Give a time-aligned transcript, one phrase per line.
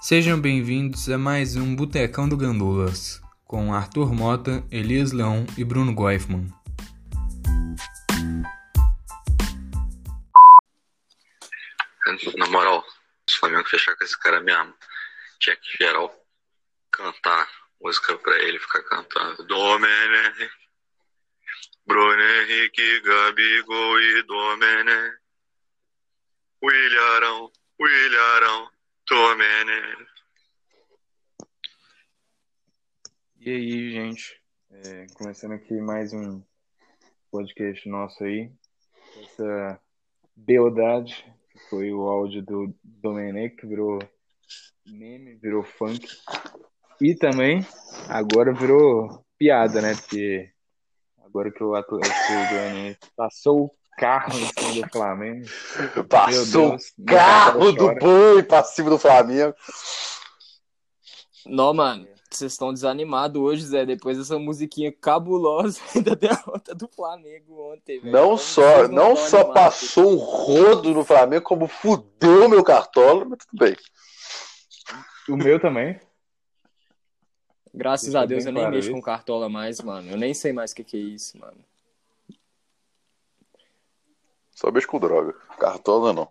[0.00, 5.94] Sejam bem-vindos a mais um Botecão do Gandulas, com Arthur Mota, Elias Leão e Bruno
[5.94, 6.48] Goifman.
[12.36, 14.74] Na moral, o Flamengo fechar com esse cara mesmo,
[15.42, 16.08] tinha que geral
[16.92, 19.44] cantar música pra ele ficar cantando.
[19.44, 20.50] Domene,
[21.84, 25.18] Bruno Henrique, Gabigol e Domene.
[26.62, 27.50] Williarão,
[27.80, 28.70] Williarão,
[29.08, 30.06] Domene.
[33.40, 34.40] E aí, gente?
[34.70, 36.40] É, começando aqui mais um
[37.32, 38.48] podcast nosso aí.
[39.20, 39.80] Essa
[40.36, 43.98] beldade, que foi o áudio do Domenech, que virou
[44.86, 46.06] meme, virou funk.
[47.00, 47.66] E também,
[48.08, 49.94] agora virou piada, né?
[49.94, 50.50] Porque
[51.24, 52.14] agora que o Atlético
[52.50, 55.46] Goianiense passou o carro em cima do Flamengo.
[56.08, 59.54] Passou Deus, o carro do boi pra cima do Flamengo.
[61.44, 63.84] Não, mano, vocês estão desanimados hoje, Zé.
[63.84, 68.12] Depois dessa musiquinha cabulosa da derrota do Flamengo ontem, velho.
[68.12, 69.54] Não só, não tão só animados?
[69.54, 73.76] passou um rodo no Flamengo, como fudeu meu cartola, mas tudo bem.
[75.28, 76.00] O meu também.
[77.74, 78.92] Graças Deixa a Deus eu nem mexo isso.
[78.92, 80.10] com cartola mais, mano.
[80.10, 81.64] Eu nem sei mais o que, que é isso, mano.
[84.50, 85.32] Só beijo com droga.
[85.58, 86.28] Cartola não.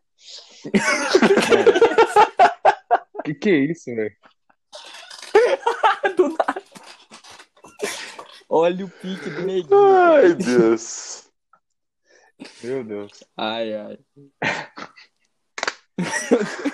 [3.23, 4.15] Que que é isso, velho?
[6.17, 6.63] Do nada.
[8.49, 9.95] Olha o pique do neguinho.
[9.95, 11.29] Ai, Deus.
[12.63, 13.23] Meu Deus.
[13.37, 13.99] Ai, ai.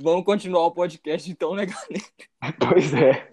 [0.00, 2.04] Vamos continuar o podcast então, né, galera?
[2.58, 3.28] Pois é.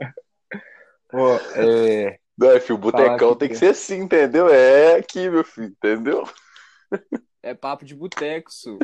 [1.09, 2.19] Pô, é.
[2.37, 4.47] Não, filho, o botecão tem que ser assim, entendeu?
[4.47, 6.23] É aqui, meu filho, entendeu?
[7.43, 8.77] É papo de boteco, su.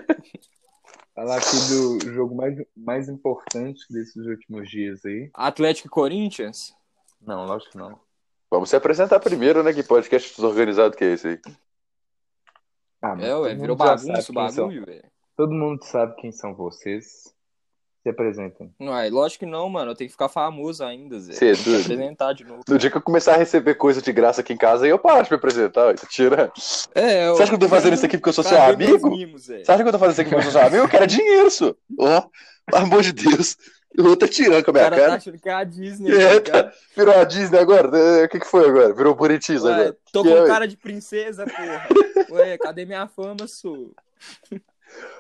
[1.13, 5.29] Falar aqui do jogo mais, mais importante desses últimos dias aí.
[5.31, 6.75] Atlético e Corinthians?
[7.21, 7.99] Não, lógico que não.
[8.49, 9.73] Vamos se apresentar primeiro, né?
[9.73, 11.41] Que podcast desorganizado que é esse aí.
[12.99, 15.11] Ah, É, ué, virou bagunça bagulho, velho.
[15.35, 17.31] Todo mundo sabe quem são vocês.
[18.07, 18.73] Se apresentem.
[18.79, 19.91] Não, é lógico que não, mano.
[19.91, 21.33] Eu tenho que ficar famoso ainda, Zé.
[21.33, 22.61] Cê é apresentar de novo.
[22.65, 24.97] No dia que eu começar a receber coisa de graça aqui em casa, aí eu
[24.97, 26.49] paro de me apresentar, tá tirando.
[26.95, 29.09] É, Você acha que eu tô fazendo isso aqui porque eu sou seu amigo?
[29.09, 29.61] mimos, Zé?
[29.61, 30.83] Você acha que eu tô fazendo isso aqui porque eu sou seu amigo?
[30.83, 31.75] Eu quero dinheiro, só.
[31.99, 32.21] Ó,
[32.65, 33.57] pelo amor de Deus.
[33.99, 35.17] O outro tá tirando com a minha cara tá cara.
[35.17, 36.11] achando que é a Disney.
[36.15, 36.71] É, tá tá.
[36.95, 37.97] Virou a Disney agora?
[37.97, 38.93] É, O que, que foi agora?
[38.93, 39.15] Virou
[39.67, 39.97] Ué, agora.
[40.13, 41.87] tô Que com é, cara de princesa, porra.
[42.31, 43.93] Ué, cadê minha fama, su?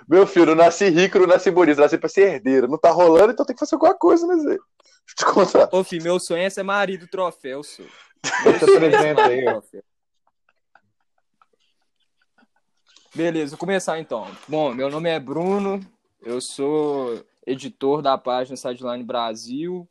[0.07, 2.67] Meu filho, eu nasci rico, eu nasci bonito, eu nasci pra ser herdeiro.
[2.67, 4.43] Não tá rolando, então tem que fazer alguma coisa, né, Zé?
[4.43, 4.59] Deixa
[5.09, 5.69] eu te contar.
[5.71, 7.83] Ô, filho, meu sonho é ser marido do troféu, su.
[8.41, 9.61] Então se apresenta aí, ó.
[13.13, 14.27] Beleza, vou começar então.
[14.47, 15.79] Bom, meu nome é Bruno,
[16.21, 19.87] eu sou editor da página Sideline Brasil.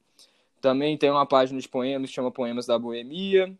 [0.60, 3.52] Também tenho uma página de poemas que chama Poemas da Boemia.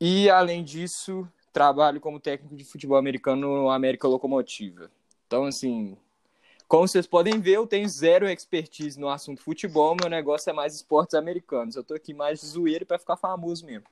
[0.00, 4.88] E, além disso, trabalho como técnico de futebol americano no América Locomotiva.
[5.26, 5.96] Então, assim,
[6.68, 10.76] como vocês podem ver, eu tenho zero expertise no assunto futebol, meu negócio é mais
[10.76, 11.74] esportes americanos.
[11.74, 13.88] Eu tô aqui mais de zoeira pra ficar famoso mesmo.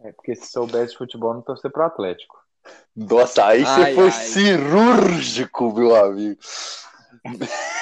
[0.00, 2.42] É porque se soubesse de futebol, não torcer pro Atlético.
[2.96, 4.10] Nossa, aí você Ai, foi ai.
[4.10, 6.40] cirúrgico, meu amigo.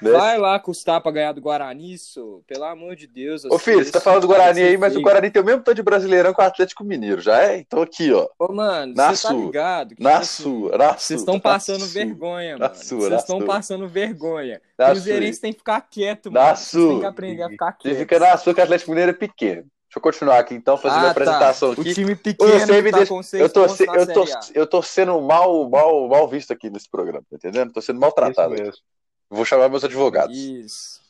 [0.00, 0.10] Né?
[0.10, 2.42] Vai lá custar pra ganhar do Guarani, isso.
[2.46, 3.44] Pelo amor de Deus.
[3.44, 5.76] Ô, filho, você tá falando do Guarani aí, mas o Guarani tem o mesmo tanto
[5.76, 7.58] de brasileirão que o Atlético Mineiro, já é?
[7.58, 8.28] Então aqui, ó.
[8.38, 9.94] Ô, mano, Na você tá ligado?
[9.98, 10.98] Na assim, sua, na sua.
[10.98, 11.88] Vocês estão passando sua.
[11.88, 12.74] vergonha, Na mano.
[12.82, 14.60] sua, Vocês estão passando vergonha.
[14.78, 16.56] Na Cruzeirense tem que ficar quieto, Na mano.
[16.56, 17.00] Sua.
[17.00, 17.98] que aprender a ficar Você quieto.
[17.98, 19.62] fica na sua que o Atlético Mineiro é pequeno.
[19.90, 21.20] Deixa eu continuar aqui então, fazer minha Ah, tá.
[21.20, 21.92] apresentação O aqui.
[21.94, 24.24] time Ô, pequeno você que tá deixa- com seis Eu tô, se- na eu, tô,
[24.54, 27.72] eu tô sendo mal, mal, mal visto aqui nesse programa, tá entendendo?
[27.72, 28.54] Tô sendo maltratado.
[28.54, 28.82] Isso mesmo.
[29.30, 30.36] Vou chamar meus advogados.
[30.36, 31.00] Isso.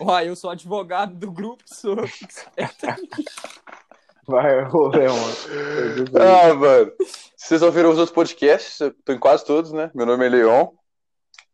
[0.00, 1.96] Uai, eu sou advogado do grupo, sou.
[4.26, 5.16] Vai, ô Leão.
[6.20, 6.92] Ah, mano.
[7.36, 8.80] Vocês ouviram os outros podcasts?
[8.80, 9.90] Eu tô em quase todos, né?
[9.94, 10.68] Meu nome é Leon.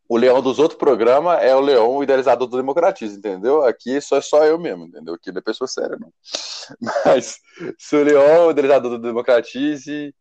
[0.09, 3.63] O Leão dos outros programas é o Leão, o idealizador do Democratismo, entendeu?
[3.63, 5.13] Aqui só é só eu mesmo, entendeu?
[5.13, 6.11] Aqui não é pessoa séria, não.
[7.05, 7.39] Mas
[7.79, 10.13] sou o Leon, o idealizador do Democratize,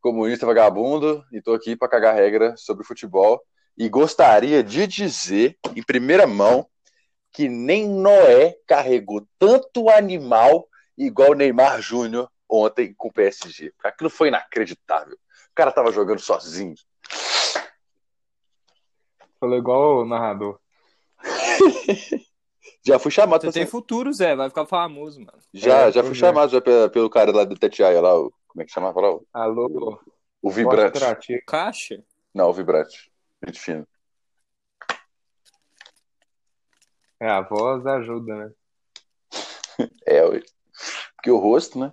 [0.00, 3.40] comunista vagabundo, e tô aqui pra cagar regra sobre futebol.
[3.78, 6.66] E gostaria de dizer, em primeira mão,
[7.32, 13.72] que nem Noé carregou tanto animal igual o Neymar Júnior ontem com o PSG.
[13.84, 15.14] Aquilo foi inacreditável.
[15.14, 16.74] O cara tava jogando sozinho.
[19.38, 20.58] falou igual o narrador.
[22.84, 23.70] Já fui chamado Você pra tem ser...
[23.70, 24.34] futuro, Zé.
[24.34, 25.38] Vai ficar famoso, mano.
[25.52, 26.14] Já, É, já fui é.
[26.14, 28.32] chamado já pelo, pelo cara lá do Tetiaia lá, o...
[28.46, 29.10] como é que chamava lá?
[29.12, 30.00] O, Alô,
[30.40, 30.94] o Vibrante.
[30.94, 31.42] Mostrativo.
[31.46, 32.02] Caixa?
[32.32, 33.10] Não, o Vibrante.
[33.44, 33.88] Gente fina.
[37.20, 38.52] É, a voz ajuda, né?
[40.06, 40.22] É.
[41.16, 41.92] Porque o rosto, né?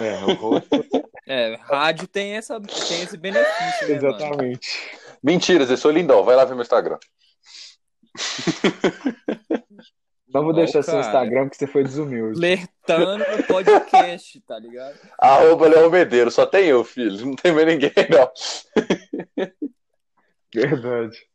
[0.00, 0.68] É, o rosto.
[1.30, 4.16] É, rádio tem, essa, tem esse benefício, né, mano?
[4.16, 4.90] Exatamente.
[5.22, 6.24] Mentiras, eu sou lindão.
[6.24, 6.98] Vai lá ver meu Instagram.
[10.26, 10.98] Não vou Ó, deixar seu.
[11.00, 12.38] Instagram, que você foi desumilde.
[12.38, 14.98] Flertando no podcast, tá ligado?
[15.18, 16.30] Arroba Medeiro.
[16.30, 17.26] Só tem eu, filho.
[17.26, 18.30] Não tem mais ninguém, não.
[20.54, 21.28] Verdade.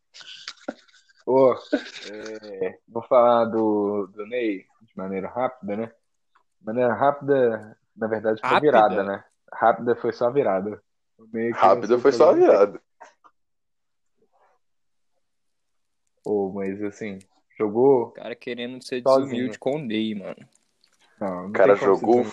[1.25, 1.53] Ô,
[2.11, 5.85] é, vou falar do, do Ney de maneira rápida, né?
[6.59, 8.71] De maneira rápida, na verdade, foi Rápida?
[8.71, 9.23] virada, né?
[9.51, 10.83] Rápida foi só virada.
[11.53, 12.81] Rápido lançou foi só virada.
[16.25, 17.19] Ô, mas assim,
[17.57, 18.07] jogou.
[18.07, 19.27] O cara querendo ser Sozinho.
[19.29, 20.47] desumilde com o Ney, mano.
[21.23, 22.25] Não, não O cara jogou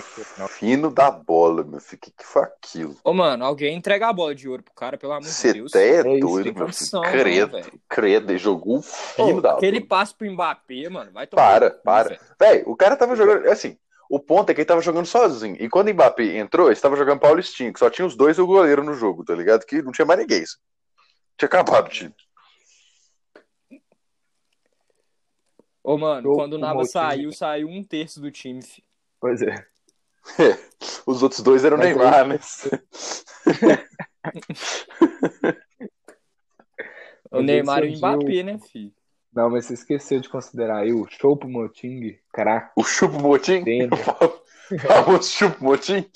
[0.49, 1.99] fino da bola, meu filho.
[1.99, 2.97] O que, que foi aquilo?
[3.05, 5.73] Ô, mano, alguém entrega a bola de ouro pro cara, pelo amor de Você Deus.
[5.75, 7.03] até é É isso, doido, meu filho.
[7.03, 7.81] Credo, velho.
[7.89, 8.31] credo.
[8.33, 9.89] Ele jogou fino Ô, da aquele bola.
[9.89, 11.43] passo pro Mbappé, mano, vai tomar.
[11.43, 12.09] Para, cu, para.
[12.11, 12.21] velho.
[12.39, 13.49] Véi, o cara tava jogando.
[13.49, 13.77] Assim,
[14.09, 15.57] o ponto é que ele tava jogando sozinho.
[15.61, 18.41] E quando o Mbappé entrou, ele tava jogando Paulistinho, que só tinha os dois e
[18.41, 19.65] o goleiro no jogo, tá ligado?
[19.65, 20.43] Que não tinha mais ninguém.
[20.43, 20.59] isso.
[21.39, 22.13] Tinha acabado o time.
[25.83, 28.83] Ô, mano, Jogo quando o Nava saiu, saiu um terço do time, fi.
[29.21, 29.55] Pois é.
[31.07, 32.39] Os outros dois eram Mas aí- Neymar, né?
[37.31, 38.93] O Neymar e o é Mbappé, né, fi?
[39.33, 42.73] Não, mas você esqueceu de considerar aí o Chopo Moting, craque.
[42.77, 43.39] O Chupo.
[43.39, 43.99] Dentro.
[44.73, 46.09] O famoso Chupo Motim.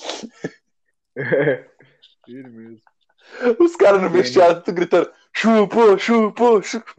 [1.17, 2.79] Ele mesmo.
[3.59, 6.95] Os caras no vestiário tudo gritando: chupo, chupo, chupo.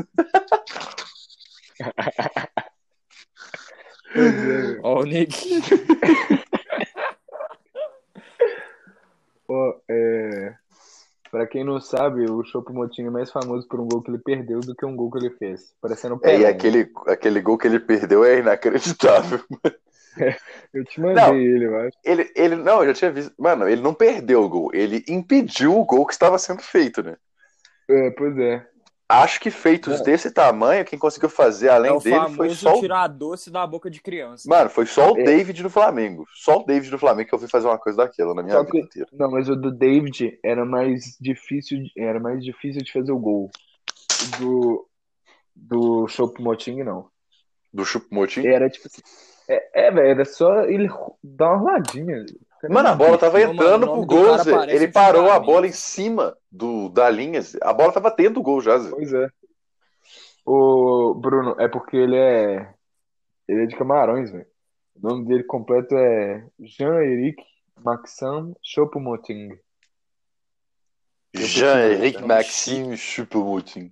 [4.15, 4.79] É.
[4.81, 5.61] Ó, o Neguinho.
[9.47, 10.55] Ó, é...
[11.29, 14.19] Pra quem não sabe, o Chopo Moting é mais famoso por um gol que ele
[14.19, 15.73] perdeu do que um gol que ele fez.
[15.81, 16.47] Parecendo um É, e Pelé.
[16.47, 19.41] aquele, aquele gol que ele perdeu é inacreditável.
[20.73, 21.35] Eu te mandei Não.
[21.35, 21.97] ele, eu acho.
[22.01, 23.33] Ele, ele, não, eu já tinha visto.
[23.37, 27.17] Mano, ele não perdeu o gol, ele impediu o gol que estava sendo feito, né?
[27.89, 28.65] É, pois é.
[29.07, 30.03] Acho que feitos É.
[30.03, 32.79] desse tamanho, quem conseguiu fazer além É dele foi só o.
[32.79, 34.49] tirar doce da boca de criança.
[34.49, 35.23] Mano, foi só o É.
[35.23, 36.25] David do Flamengo.
[36.33, 38.61] Só o David do Flamengo que eu vi fazer uma coisa daquela na minha Só
[38.63, 39.07] vida que- inteira.
[39.13, 43.19] Não, mas o do David era mais difícil, de- era mais difícil de fazer o
[43.19, 43.51] gol.
[44.39, 44.87] Do
[45.55, 47.07] do Chopo Moting não.
[47.73, 48.45] Do Chupo Motim.
[48.45, 49.01] Era tipo assim,
[49.47, 50.89] é, é, velho, era só ele
[51.23, 52.25] dar uma roladinha.
[52.69, 54.73] Mano, a bola tava entrando o pro gol, Zé.
[54.73, 57.41] Ele parou a bola em cima do, da linha.
[57.61, 58.89] A bola tava dentro do gol já, Zé.
[58.89, 59.27] Pois é.
[60.45, 62.73] O Bruno, é porque ele é
[63.47, 64.45] ele é de Camarões, velho.
[64.95, 67.43] O nome dele completo é Jean-Éric
[67.83, 69.57] Maxime Choupo-Moting.
[71.35, 72.27] Jean-Éric Não.
[72.27, 73.91] Maxime Chupo Motim.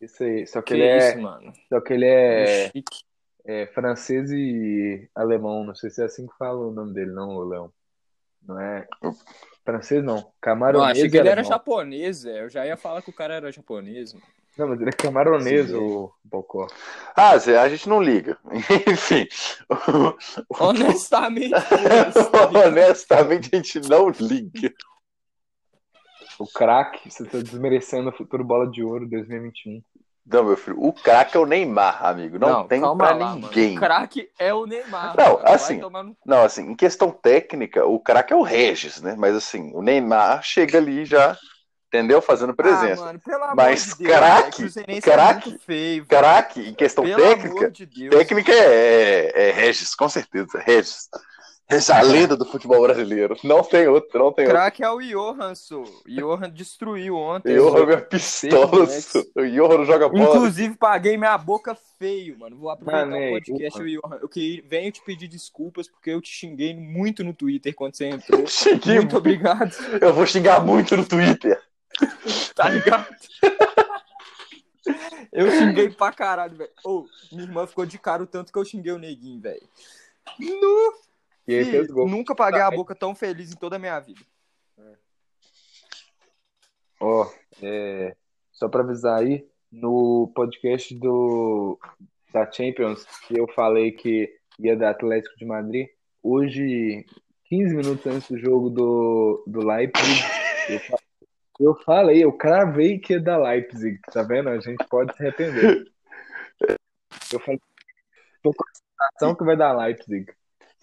[0.00, 0.46] Isso aí.
[0.46, 1.52] Só que Que ele é, isso, mano.
[1.68, 3.04] só que ele é, Chique.
[3.44, 5.64] É francês e alemão.
[5.64, 7.72] Não sei se é assim que fala o nome dele, não, Leão.
[8.46, 8.86] Não é
[9.64, 10.16] francês, não.
[10.16, 11.58] Não, Camaronês achei que ele era alemão.
[11.58, 12.42] japonês, Zé.
[12.42, 14.26] Eu já ia falar que o cara era japonês, mano.
[14.58, 15.76] Não, mas ele é camaronês, Sim.
[15.76, 16.66] o Bocó.
[17.16, 18.38] Ah, Zé, a gente não liga.
[18.86, 19.26] Enfim.
[20.60, 21.54] Honestamente?
[22.66, 24.74] Honestamente, a gente não liga.
[26.38, 29.82] O craque, você tá desmerecendo o futuro Bola de Ouro 2021.
[30.24, 32.38] Não, meu filho, o craque é o Neymar, amigo.
[32.38, 33.74] Não, tem calma pra lá, ninguém.
[33.74, 33.76] Mano.
[33.76, 35.16] O craque é o Neymar.
[35.16, 39.16] Não, assim, no- Não, assim, em questão técnica, o craque é o Regis, né?
[39.18, 41.36] Mas assim, o Neymar chega ali já,
[41.88, 42.22] entendeu?
[42.22, 43.02] Fazendo presença.
[43.02, 43.20] Ah, mano,
[43.56, 44.68] Mas de craque,
[45.00, 46.06] craque, é feio.
[46.06, 50.58] Craque, em questão Pelo técnica, de técnica é, é, é Regis, com certeza.
[50.64, 51.08] Regis.
[51.72, 53.36] Regis, a lenda do futebol brasileiro.
[53.42, 54.58] Não tem outro, não tem outro.
[54.58, 55.84] Craque é o Johan, sô.
[56.06, 57.56] Johan destruiu ontem.
[57.56, 58.86] Johan é pistola.
[58.86, 60.22] Seis O Johan não joga bola.
[60.22, 62.56] Inclusive, paguei minha boca feio, mano.
[62.56, 64.00] Vou aproveitar Mano, o podcast, Johan.
[64.00, 64.18] Johan.
[64.22, 68.06] Eu que venho te pedir desculpas porque eu te xinguei muito no Twitter quando você
[68.06, 68.46] entrou.
[68.46, 71.60] Xinguei Muito obrigado, Eu vou xingar muito no Twitter.
[72.54, 73.08] tá ligado?
[75.32, 76.70] Eu xinguei pra caralho, velho.
[76.84, 79.62] Ô, minha irmã ficou de cara o tanto que eu xinguei o neguinho, velho.
[80.38, 80.92] Nu!
[81.46, 82.08] E fez gol.
[82.08, 84.20] Nunca paguei a boca tão feliz em toda a minha vida.
[87.00, 87.28] Ó,
[87.60, 88.14] é,
[88.52, 91.78] só pra avisar aí, no podcast do
[92.32, 95.88] da Champions, que eu falei que ia dar Atlético de Madrid,
[96.22, 97.04] hoje,
[97.46, 100.20] 15 minutos antes do jogo do, do Leipzig,
[100.70, 100.98] eu, fa-
[101.60, 104.48] Eu falei, eu cravei que é da Leipzig, tá vendo?
[104.48, 105.84] A gente pode se arrepender.
[107.32, 107.60] Eu falei,
[108.42, 108.72] tô com a
[109.12, 110.26] sensação que vai dar Leipzig.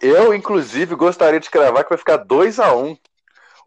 [0.01, 2.97] Eu, inclusive, gostaria de cravar que vai ficar 2 a 1 um.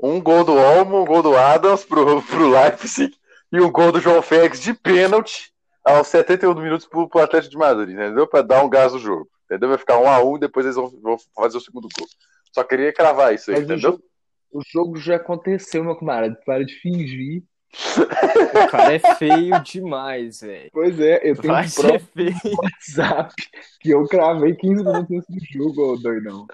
[0.03, 3.15] um gol do Olmo, um gol do Adams pro, pro Leipzig
[3.53, 5.53] e um gol do João Félix de pênalti
[5.85, 8.27] aos 71 minutos pro, pro Atlético de Madrid, entendeu?
[8.27, 9.29] Pra dar um gás no jogo.
[9.45, 9.69] Entendeu?
[9.69, 11.89] Vai ficar 1 um a 1 um, e depois eles vão, vão, fazer o segundo
[11.99, 12.09] gol.
[12.53, 13.91] Só queria cravar isso aí, Mas o entendeu?
[13.91, 14.05] jogo,
[14.53, 16.39] o jogo já aconteceu, meu camarada.
[16.47, 17.43] Para de fingir.
[18.67, 20.71] O cara é feio demais, velho.
[20.73, 22.35] Pois é, eu tenho Vai um feio.
[22.63, 23.35] WhatsApp
[23.81, 26.47] que eu cravei 15 minutos antes do jogo, ô doidão.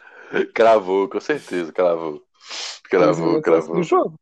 [0.55, 2.23] Cravou, com certeza, cravou.
[2.51, 3.77] 15 Cravou, cravou.
[3.77, 4.15] do jogo.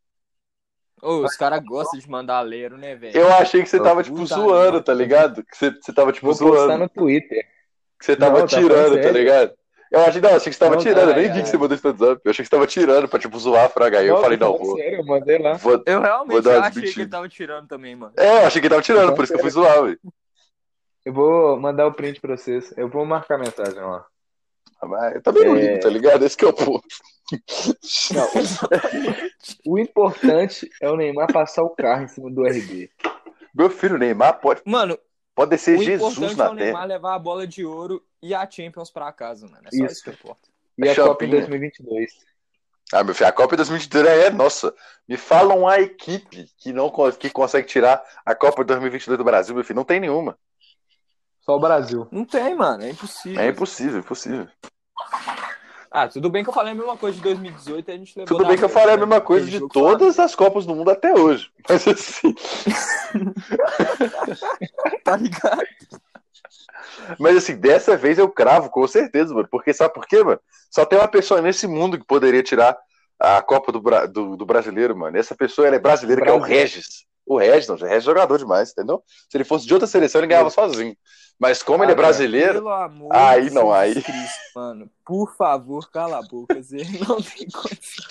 [1.03, 3.17] Ô, os caras gostam de mandar leiro, né, velho?
[3.17, 4.35] Eu achei que você tava, Puta tipo, merda.
[4.35, 5.45] zoando, tá ligado?
[5.45, 6.79] Que você, você tava, tipo, Vou postar zoando.
[6.79, 7.45] no Twitter.
[7.99, 9.53] Que você tava Não, tá tirando, tá ligado?
[9.91, 11.79] Eu achei, não, achei que você tava Não, tirando, eu nem vi que você mandou
[11.83, 12.21] no WhatsApp.
[12.25, 14.01] Eu achei que você tava tirando pra, tipo, zoar a Fraga.
[14.01, 14.77] Aí eu Não, falei, não, vou.
[14.77, 15.53] Sério, eu mandei lá.
[15.55, 15.83] vou...
[15.87, 18.13] Eu realmente achei que ele tava tirando também, mano.
[18.17, 20.01] É, eu achei que ele tava tirando, por isso que eu fui zoar, velho.
[21.05, 22.75] Eu vou mandar o print pra vocês.
[22.77, 24.05] Eu vou marcar a mensagem lá.
[24.83, 25.61] Mas eu também não É.
[25.61, 26.25] ligo, tá ligado?
[26.25, 26.83] Esse que é o ponto.
[29.65, 32.91] O importante é o Neymar passar o carro em cima do RB.
[33.55, 34.99] Meu filho, Neymar pode, Mano,
[35.37, 36.65] pode descer o Jesus importante é na o terra.
[36.65, 39.63] Neymar levar a bola de ouro e a Champions pra casa, mano.
[39.67, 40.05] É só isso, Isso.
[40.05, 40.49] que importa.
[40.79, 41.07] E a Chapinha.
[41.07, 42.13] Copa em 2022.
[42.93, 44.75] Ah, meu filho, a Copa 2022 é nossa.
[45.07, 49.65] Me falam a equipe que não que consegue tirar a Copa 2022 do Brasil, meu
[49.65, 49.77] filho.
[49.77, 50.39] Não tem nenhuma.
[51.41, 52.09] Só o Brasil.
[52.11, 52.83] Não tem, mano.
[52.83, 53.41] É impossível.
[53.41, 54.49] É impossível, impossível.
[55.99, 58.37] Ah, tudo bem que eu falei a mesma coisa de 2018 e a gente levou
[58.37, 61.15] Tudo bem que eu falei a mesma coisa de todas as Copas do Mundo até
[61.15, 61.51] hoje.
[61.67, 62.35] Mas assim,
[65.03, 65.63] Tá ligado?
[67.19, 69.49] mas assim, dessa vez eu cravo, com certeza, mano.
[69.51, 70.39] Porque sabe por quê, mano?
[70.71, 72.77] Só tem uma pessoa nesse mundo que poderia tirar
[73.19, 75.17] a Copa do, Bra- do, do brasileiro, mano.
[75.17, 76.57] Essa pessoa ela é brasileira, que é o Brasil.
[76.59, 77.07] Regis.
[77.25, 79.03] O Regis, não, o Regis é jogador demais, entendeu?
[79.31, 80.95] Se ele fosse de outra seleção, ele ganhava sozinho.
[81.39, 83.95] Mas como ele é cara, brasileiro, Pelo amor Aí não, aí.
[83.95, 84.91] Cristo, mano.
[85.05, 86.79] Por favor, cala a boca, Zé.
[87.07, 88.07] Não tem condição.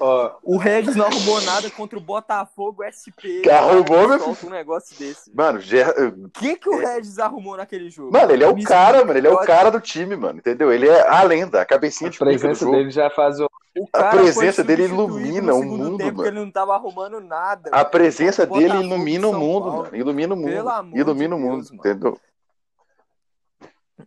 [0.00, 3.40] Ó, O Regis não arrumou nada contra o Botafogo SP.
[3.42, 5.34] Que arrumou, meu solta um negócio desse.
[5.34, 8.12] mano, Ger- O que, que o Regis arrumou naquele jogo?
[8.12, 9.18] Mano, ele é o Me cara, mano.
[9.18, 10.38] Ele é o cara do time, mano.
[10.38, 10.72] Entendeu?
[10.72, 13.46] Ele é a lenda, a cabecinha a de presença dele já faz o.
[13.76, 16.28] O A presença dele ilumina o mundo, tempo, mano.
[16.28, 17.70] ele não tava arrumando nada.
[17.72, 17.90] A velho.
[17.90, 19.82] presença dele ilumina o mundo, Paulo.
[19.82, 19.96] mano.
[19.96, 20.50] Ilumina o mundo.
[20.52, 22.16] Pelo amor Ilumina o mundo, Deus, entendeu?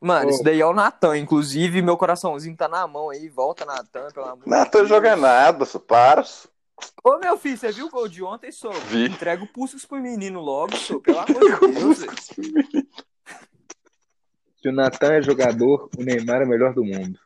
[0.02, 1.18] Mano, isso daí é o Natan.
[1.18, 3.28] Inclusive, meu coraçãozinho tá na mão aí.
[3.30, 4.90] Volta, Natan, pelo amor de Natan Deus.
[4.90, 6.24] joga nada, só para.
[7.04, 8.72] Ô, meu filho, você viu o gol de ontem, sou?
[8.72, 9.06] Vi.
[9.08, 11.02] Entrega o Puscos pro menino logo, sou.
[11.02, 11.98] Pelo amor de Deus.
[14.62, 17.20] Se o Natan é jogador, o Neymar é o melhor do mundo.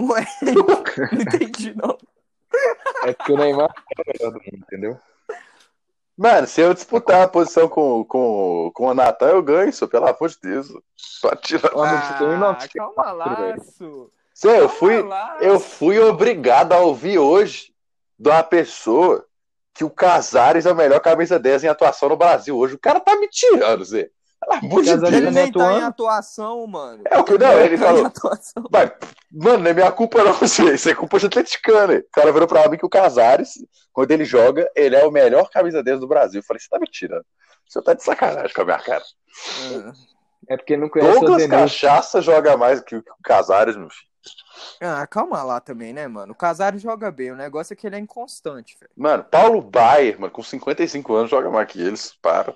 [0.00, 0.26] Ué,
[1.12, 1.98] não entendi, não.
[3.04, 4.98] É porque o Neymar é o melhor do mundo, entendeu?
[6.16, 10.06] Mano, se eu disputar a posição com, com, com o Natan, eu ganho, só, pelo
[10.06, 10.68] amor de Deus.
[10.94, 11.70] Só tira.
[11.76, 13.56] Um Ah, 94, calma lá.
[14.34, 17.72] Cê, eu fui, lá, eu fui obrigado a ouvir hoje
[18.18, 19.26] de uma pessoa
[19.74, 22.74] que o Casares é o melhor camisa 10 em atuação no Brasil hoje.
[22.74, 24.10] O cara tá me tirando, Zé.
[24.42, 25.12] Pelo amor de Deus.
[25.12, 25.86] Ele nem tá em atuando?
[25.86, 27.02] atuação, mano.
[27.08, 28.12] É o que não, ele tá em falou.
[28.70, 28.92] Mas,
[29.30, 30.74] mano, não é minha culpa não, Zé.
[30.74, 31.94] Isso é culpa de atleticano.
[31.94, 33.52] O cara virou pra mim que o Casares,
[33.92, 36.40] quando ele joga, ele é o melhor camisa 10 do Brasil.
[36.40, 37.24] Eu falei, você tá me tirando.
[37.68, 39.04] Você tá de sacanagem com a minha cara.
[39.74, 39.92] Ah.
[40.48, 41.62] É porque não conhece o Douglas Denilson.
[41.62, 44.12] Cachaça joga mais que o Casares, meu filho.
[44.80, 46.32] Ah, calma lá também, né, mano?
[46.32, 48.92] O Casares joga bem, o negócio é que ele é inconstante, velho.
[48.96, 52.14] Mano, Paulo Baier, mano, com 55 anos, joga mais que eles.
[52.20, 52.54] Para.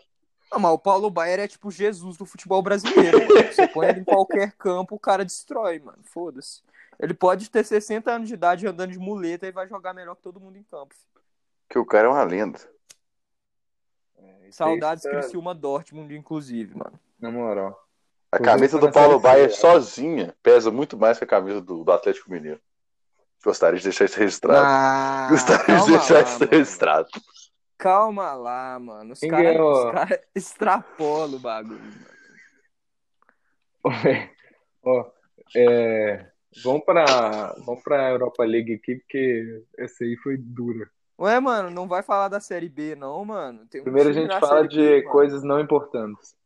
[0.50, 3.52] Não, mas o Paulo Baier é tipo Jesus do futebol brasileiro, mano.
[3.52, 5.98] Você põe ele em qualquer campo, o cara destrói, mano.
[6.02, 6.62] Foda-se.
[6.98, 10.22] Ele pode ter 60 anos de idade andando de muleta e vai jogar melhor que
[10.22, 10.94] todo mundo em campo.
[11.68, 12.58] Que o cara é uma lenda.
[14.50, 16.98] Saudades Isso é- Criciúma Dortmund, inclusive, mano.
[17.20, 17.84] Na moral.
[18.30, 22.30] A camisa do Paulo Baier sozinha pesa muito mais que a camisa do, do Atlético
[22.30, 22.60] Mineiro.
[23.44, 24.60] Gostaria de deixar isso registrado.
[24.64, 27.06] Ah, Gostaria de calma deixar lá, isso mano.
[27.78, 29.12] Calma lá, mano.
[29.12, 31.80] Os caras cara extrapolam o bagulho.
[31.80, 32.16] mano.
[34.82, 35.04] Ó,
[35.54, 36.26] é,
[36.62, 40.88] vamos pra, vamos pra Europa League aqui, porque essa aí foi dura.
[41.18, 43.66] Ué, mano, não vai falar da Série B, não, mano.
[43.66, 46.36] Tem um Primeiro a gente fala de B, coisas não importantes.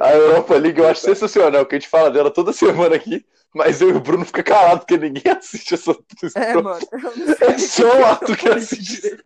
[0.00, 3.24] A Europa League eu acho sensacional, que a gente fala dela toda semana aqui,
[3.54, 5.96] mas eu e o Bruno fica calado, porque ninguém assiste essa.
[6.36, 6.78] É, mano.
[7.40, 9.18] É só o que Arthur que assiste.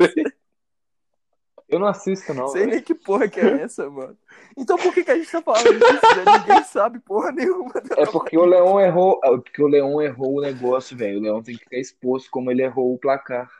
[1.68, 2.42] Eu não assisto, não.
[2.42, 2.74] Não sei velho.
[2.74, 4.16] nem que porra que é essa, mano.
[4.56, 6.38] Então por que, que a gente tá falando disso, velho?
[6.40, 7.72] Ninguém sabe porra nenhuma.
[7.96, 9.20] É porque o Leão errou.
[9.24, 11.18] é porque o Leão errou o negócio, velho.
[11.18, 13.50] O Leão tem que ficar exposto como ele errou o placar.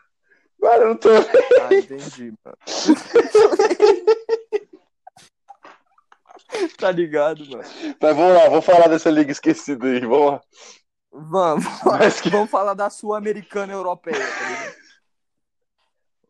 [0.61, 1.09] Mano, eu não tô.
[1.69, 2.57] Ah, entendi, mano.
[6.79, 7.65] tá ligado, mano?
[8.01, 10.41] Mas vamos lá, vamos falar dessa liga esquecida aí, vamos lá.
[11.13, 14.86] Vamos, Mas que- vamos falar da Sul-Americana Europeia, tá ligado?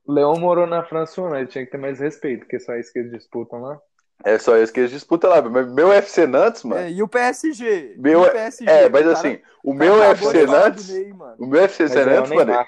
[0.07, 2.75] O Leão morou na França um ano, ele tinha que ter mais respeito, porque só
[2.77, 3.79] isso que eles disputam lá.
[4.25, 5.43] É só isso que eles disputam lá.
[5.43, 6.81] Mas meu FC Nantes, mano.
[6.81, 7.97] É, e o PSG?
[7.99, 8.65] Meu, E o PSG?
[8.71, 10.91] é, mas cara- assim, o meu FC do Nantes.
[11.39, 12.67] O meu FC Mas é Nantes, mano.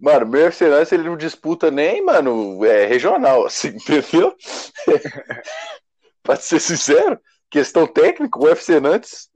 [0.00, 4.34] Mano, o meu FC Nantes, ele não disputa nem, mano, é regional, assim, entendeu?
[6.22, 7.18] pra ser sincero,
[7.50, 9.28] questão técnica, o UFC Nantes,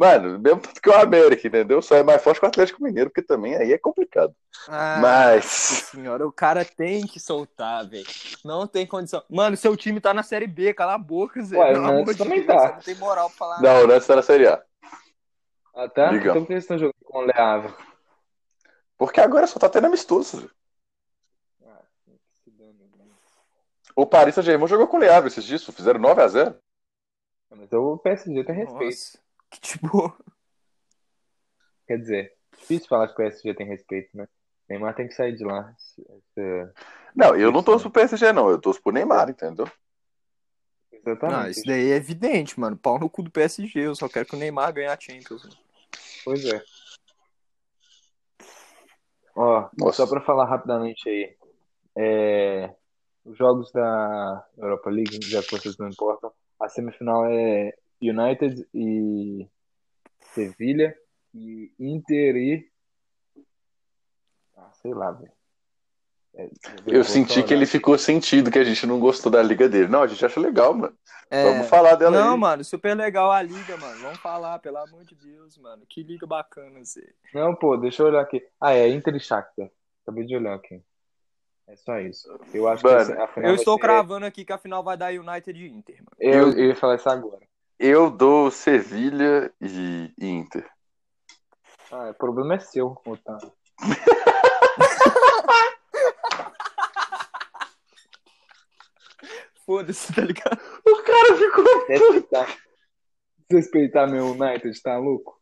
[0.00, 1.82] mano, mesmo tanto que o América, entendeu?
[1.82, 4.34] Só é mais forte que o Atlético Mineiro, porque também aí é complicado.
[4.66, 8.06] Ah, Mas- nossa senhora, o cara tem que soltar, velho.
[8.42, 9.22] Não tem condição.
[9.28, 11.58] Mano, seu time tá na Série B, cala a boca, Zé.
[11.58, 12.58] Ué, Pelo o amor Nantes também tá.
[12.58, 14.64] Você não tem moral pra falar Não, o Nantes tá na Série A.
[15.74, 16.14] Ah, tá?
[16.14, 17.74] Então por que eles estão jogando com o Le Havre?
[18.96, 20.50] Porque agora só tá tendo amistoso.
[21.62, 21.82] Ah,
[22.42, 23.12] se dane, mano.
[23.94, 26.56] O Paris Saint-Germain jogou com o Le Havre esses dias, fizeram 9x0.
[27.50, 28.84] Mas o PSG tem respeito.
[28.84, 29.18] Nossa,
[29.52, 30.16] que tipo...
[31.86, 34.28] Quer dizer, difícil falar que o PSG tem respeito, né?
[34.68, 35.74] Neymar tem que sair de lá.
[35.76, 36.72] Esse-
[37.16, 39.68] Não, eu não torço pro PSG, não, eu torço pro Neymar, entendeu?
[40.92, 41.42] Exatamente.
[41.42, 42.76] Não, isso daí é evidente, mano.
[42.76, 43.80] Pau no cu do PSG.
[43.80, 45.42] Eu só quero que o Neymar ganhe a Champions.
[45.44, 45.56] mano.
[46.24, 46.62] Pois é.
[49.34, 50.04] Ó, Nossa.
[50.04, 51.36] só pra falar rapidamente aí.
[51.96, 52.74] É,
[53.24, 59.46] os jogos da Europa League, já que vocês não importam, a semifinal é United e
[60.34, 60.96] Sevilha
[61.34, 62.70] e Inter e.
[64.56, 65.32] Ah, sei lá, velho.
[66.34, 66.48] É,
[66.86, 69.88] Eu senti que ele ficou sentido que a gente não gostou da liga dele.
[69.88, 70.96] Não, a gente acha legal, mano.
[71.28, 72.38] É, Vamos falar dela Não, aí.
[72.40, 74.00] mano, super legal a liga, mano.
[74.00, 75.82] Vamos falar, pelo amor de Deus, mano.
[75.88, 77.02] Que liga bacana, Zé.
[77.34, 78.44] Não, pô, deixa eu olhar aqui.
[78.60, 79.70] Ah, é Inter e Shakhtar.
[80.02, 80.80] Acabei de olhar aqui.
[81.66, 82.28] É só isso.
[82.54, 84.82] Eu acho Mano, que a final Eu vai estou ser- cravando aqui que a final
[84.82, 86.16] vai dar United e Inter, mano.
[86.18, 87.42] Eu, eu ia falar isso agora.
[87.82, 90.70] Eu dou Sevilha e Inter.
[91.90, 93.50] Ah, o problema é seu, Otávio.
[99.64, 100.60] Foda-se, tá ligado?
[100.86, 101.86] O cara ficou.
[101.86, 102.56] Respeitar.
[103.50, 105.40] Respeitar meu United, tá louco?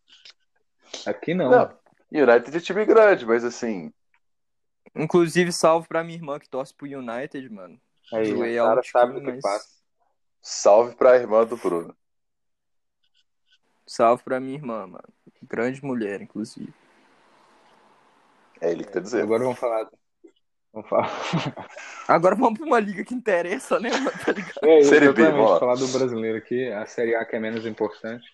[1.07, 1.51] Aqui não.
[1.51, 1.79] Não.
[2.13, 3.93] United é time grande, mas assim.
[4.95, 7.81] Inclusive, salve pra minha irmã que torce pro United, mano.
[8.13, 9.79] Aí, o cara sabe o que mas- passa.
[10.41, 11.95] Salve pra irmã do Bruno.
[13.89, 15.09] Salve pra minha irmã, mano.
[15.43, 16.73] Grande mulher, inclusive.
[18.61, 19.23] É ele que tá dizendo.
[19.25, 19.89] Agora vamos falar.
[20.73, 21.11] Vamos falar.
[22.07, 24.11] Agora vamos pra uma liga que interessa, né, mano?
[24.25, 24.59] Tá ligado?
[24.63, 25.59] É, Série B, vamos lá.
[25.59, 28.27] falar do brasileiro aqui, a Série A que é menos importante.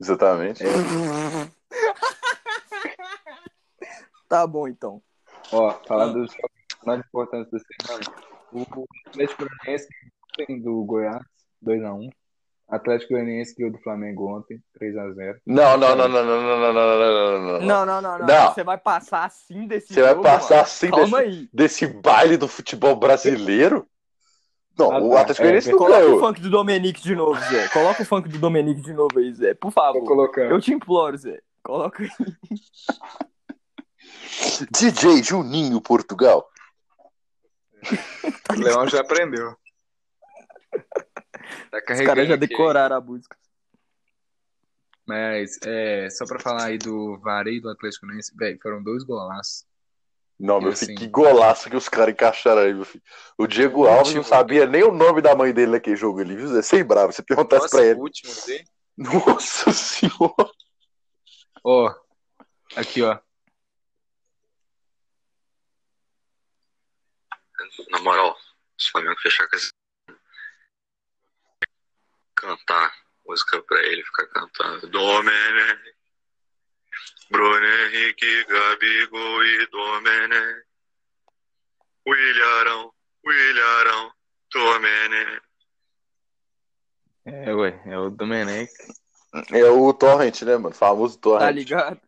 [0.00, 0.62] Exatamente.
[4.28, 5.02] Tá bom, então.
[5.52, 6.12] Ó, falar Ah.
[6.12, 6.50] dos jogos
[6.86, 8.16] mais importantes da semana.
[8.50, 9.44] O Atlético
[10.40, 11.22] ontem do Goiás,
[11.62, 12.10] 2x1.
[12.68, 15.36] Atlético Goianiense ganhou do Flamengo ontem, 3x0.
[15.46, 17.66] Não, não, não, não, não, não, não, não, não, não, não.
[17.66, 18.26] Não, não, não, não.
[18.26, 18.54] Não.
[18.54, 20.62] Você vai passar assim desse Você vai jogo, passar mano.
[20.62, 21.48] assim Calma desse, aí.
[21.52, 23.86] desse baile do futebol brasileiro?
[24.78, 25.16] Não, Ah, o.
[25.18, 26.20] Atlético É, Goianiense não Coloca o ganhou.
[26.20, 27.68] funk do Domenique de novo, Zé.
[27.68, 29.52] Coloca o funk do Domenique de novo aí, Zé.
[29.52, 30.04] Por Tô favor.
[30.04, 30.50] colocando.
[30.50, 31.40] Eu te imploro, Zé.
[31.62, 32.08] Coloca aí.
[34.70, 36.46] DJ Juninho Portugal.
[38.50, 39.54] O Leão já aprendeu.
[41.70, 42.46] Tá Os caras já aqui.
[42.46, 43.36] decoraram a música.
[45.06, 49.64] Mas, é, só pra falar aí do Varei do Atlético Goianiense, velho, foram dois golaços.
[50.38, 53.02] Não, meu filho, assim- que golaço que os caras encaixaram aí, meu filho.
[53.38, 56.34] O Diego Alves não último- sabia nem o nome da mãe dele naquele jogo ali,
[56.36, 56.48] viu?
[56.48, 56.62] Zé?
[56.62, 58.00] Sem bravo, você perguntasse Nossa, pra ele.
[58.00, 58.64] último dele.
[58.96, 60.50] Nossa senhora.
[61.64, 61.94] Ó,
[62.76, 63.18] aqui, ó.
[67.90, 68.36] Na moral,
[68.78, 69.70] se o Flamengo fechar com esse.
[72.42, 72.92] Cantar
[73.24, 74.88] música pra ele ficar cantando.
[74.88, 75.78] Domene.
[77.30, 80.62] Bruno Henrique, Gabigol e Domene.
[82.04, 82.92] Williarão,
[83.24, 84.12] Williarão,
[84.52, 85.40] Domene.
[87.24, 88.72] É, ué, é o Domenech.
[89.52, 90.74] É o Torrent, né, mano?
[90.74, 91.42] Famoso Torrent.
[91.42, 92.00] Tá ligado?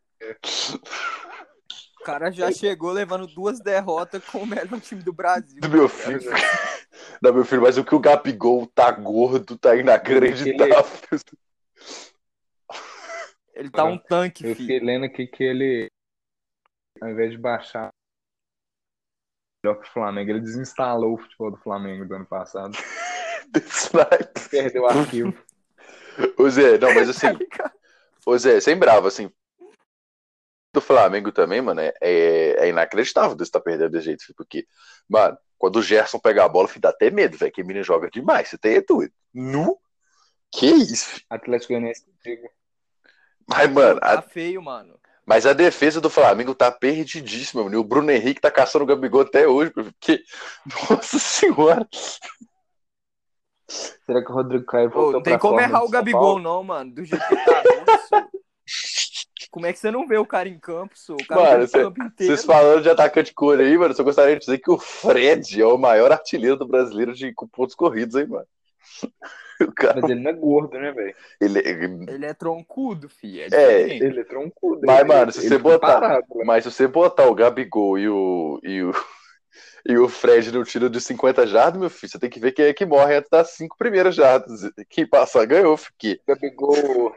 [2.01, 5.61] O cara já chegou levando duas derrotas com o melhor time do Brasil.
[5.61, 6.20] Do meu filho.
[7.23, 10.85] Não, meu filho, mas o que o Gabigol tá gordo, tá inacreditável.
[13.55, 14.87] Ele tá um tanque, Eu fiquei filho.
[14.87, 15.89] lendo aqui que ele,
[17.01, 17.91] ao invés de baixar
[19.65, 22.77] melhor que o Flamengo, ele desinstalou o futebol do Flamengo do ano passado.
[24.51, 25.35] Perdeu o arquivo.
[26.39, 27.27] Ô Zé, não, mas assim,
[28.27, 29.31] ô Zé, sem bravo, assim,
[30.73, 34.25] do Flamengo também, mano, é, é, é inacreditável de você estar tá perdendo desse jeito,
[34.37, 34.67] porque,
[35.09, 38.11] mano, quando o Gerson pega a bola, dá até medo, velho, que o menino joga
[38.11, 39.11] demais, você tem tudo.
[39.33, 39.79] Nu?
[40.53, 41.22] Que isso?
[41.31, 42.05] Atlético Goianiense
[43.48, 45.00] Mas, mano, Tá a, feio, mano.
[45.24, 47.77] mas a defesa do Flamengo tá perdidíssima, mano.
[47.77, 50.22] E o Bruno Henrique tá caçando o Gabigol até hoje, porque,
[50.90, 51.88] nossa senhora.
[53.66, 56.42] Será que o Rodrigo Caio Ô, voltou não tem como errar o Gabigol, Paulo?
[56.42, 56.94] não, mano.
[56.94, 57.62] Do jeito que tá.
[59.55, 60.95] Como é que você não vê o cara em campo?
[61.11, 62.35] O cara Mano, no cê- campo inteiro.
[62.35, 65.62] Vocês falando de atacante cor aí, mano, eu só gostaria de dizer que o Fred
[65.62, 68.47] é o maior artilheiro do brasileiro de com pontos corridos, hein, mano.
[69.61, 71.14] O cara, Mas ele não é gordo, né, velho?
[71.40, 73.40] ele, ele- Ele é troncudo, fi.
[73.40, 73.83] É, É.
[73.97, 74.81] Ele é troncudo.
[74.85, 76.45] Mas, ele- mano, se você fica botar- parado lá.
[76.45, 78.90] Mas se você botar o Gabigol e o, e o,
[79.87, 82.64] e o Fred no tiro de 50 jardas, meu filho, você tem que ver quem
[82.64, 84.69] é que morre antes das cinco primeiras jardas.
[84.90, 86.21] Quem passar ganhou, fiquei.
[86.27, 87.14] Gabigol.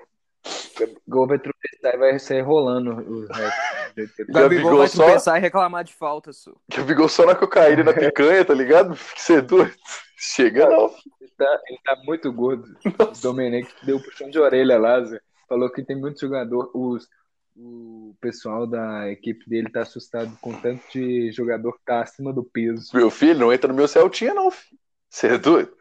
[0.77, 3.59] O Gabigol vai tropeçar e vai sair rolando o resto.
[3.95, 6.55] Gabigol, Gabigol vai só- tropeçar e reclamar de falta, sô.
[6.73, 8.95] Gabigol só na cocaína e na picanha, tá ligado?
[9.15, 9.73] Você é doido?
[10.17, 10.93] Chega não.
[11.21, 12.65] Ele tá, ele tá muito gordo.
[12.85, 15.19] O Domenech deu puxão de orelha lá, Zé.
[15.47, 16.71] Falou que tem muito jogador.
[16.73, 17.07] Os,
[17.55, 22.43] o pessoal da equipe dele tá assustado com tanto de jogador que tá acima do
[22.43, 22.89] peso.
[22.93, 24.79] Meu filho, não entra no meu Celtinha, não, filho.
[25.09, 25.71] Você é doido?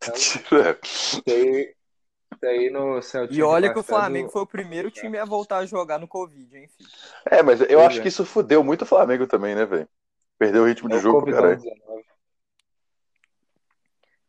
[0.14, 0.78] Tira.
[2.72, 5.98] No Celtic E olha que o Flamengo foi o primeiro time a voltar a jogar
[5.98, 6.90] no Covid, hein, filho.
[7.30, 8.02] É, mas eu Pois acho é.
[8.02, 9.88] que isso fudeu muito o Flamengo também, né, velho?
[10.38, 11.56] Perdeu o ritmo É de jogo, cara.
[11.56, 12.02] Covid-19.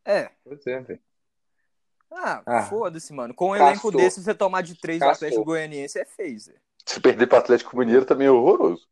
[0.05, 0.29] É.
[0.43, 0.99] Pois é, velho.
[2.11, 2.63] Ah, Ah.
[2.63, 3.33] foda-se, mano.
[3.33, 3.67] Com um Castou.
[3.69, 5.05] elenco desse, você tomar de três do.
[5.05, 6.53] Atlético Goianiense é feio, Zé.
[6.85, 8.87] Se perder pro Atlético Mineiro também é horroroso.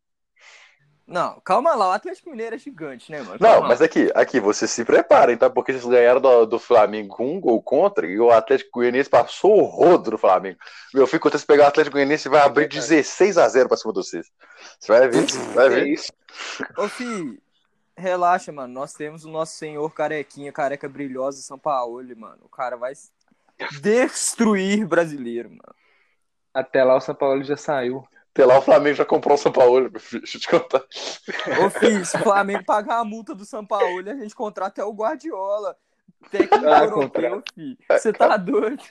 [1.12, 1.90] Não, calma lá.
[1.90, 3.40] O Atlético Mineiro é gigante, né, mano?
[3.40, 5.50] Não, Calma mas aqui, aqui, vocês se preparem, tá?
[5.50, 9.60] Porque eles ganharam do, do Flamengo com um gol contra e o Atlético Goianiense passou
[9.60, 10.58] o rodo no Flamengo.
[10.94, 13.92] Meu filho, quando você pegar o Atlético Goianiense, vai abrir 16 a 0 pra cima
[13.94, 14.28] de vocês.
[14.80, 15.88] Você vai ver, vai É ver.
[15.88, 16.12] isso.
[16.78, 17.42] Ô, fi,
[17.98, 18.74] relaxa, mano.
[18.74, 22.40] Nós temos o nosso senhor carequinha, careca brilhosa, São Paulo, mano.
[22.44, 22.94] O cara vai
[23.82, 25.76] destruir brasileiro, mano.
[26.54, 28.06] Até lá o São Paulo já saiu.
[28.34, 30.84] Até lá o Flamengo já comprou o São Paulo, meu filho, deixa eu te contar.
[31.66, 34.86] Ô, fi, se o Flamengo pagar a multa do São Paulo, a gente contrata é
[34.86, 35.76] o Guardiola.
[36.30, 37.78] Técnico Ah, europeu, fi.
[37.90, 38.82] Você tá doido?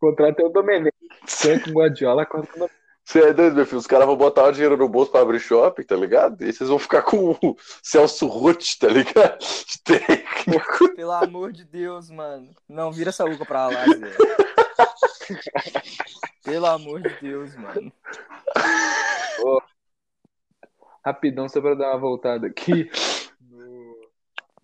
[0.00, 0.96] Contrato é o Domenech.
[1.42, 2.68] Tanto o Guardiola quanto o
[3.04, 3.78] Você é doido, meu filho?
[3.78, 6.42] Os caras vão botar o dinheiro no bolso pra abrir shopping, tá ligado?
[6.42, 9.38] E vocês vão ficar com o Celso Roth, tá ligado?
[9.38, 10.94] De técnico.
[10.96, 12.50] Pelo amor de Deus, mano.
[12.68, 14.16] Não, vira essa luca pra lá, Zé.
[16.44, 17.92] Pelo amor de Deus, mano.
[21.04, 22.90] Rapidão, só pra dar uma voltada aqui
[23.40, 24.10] no,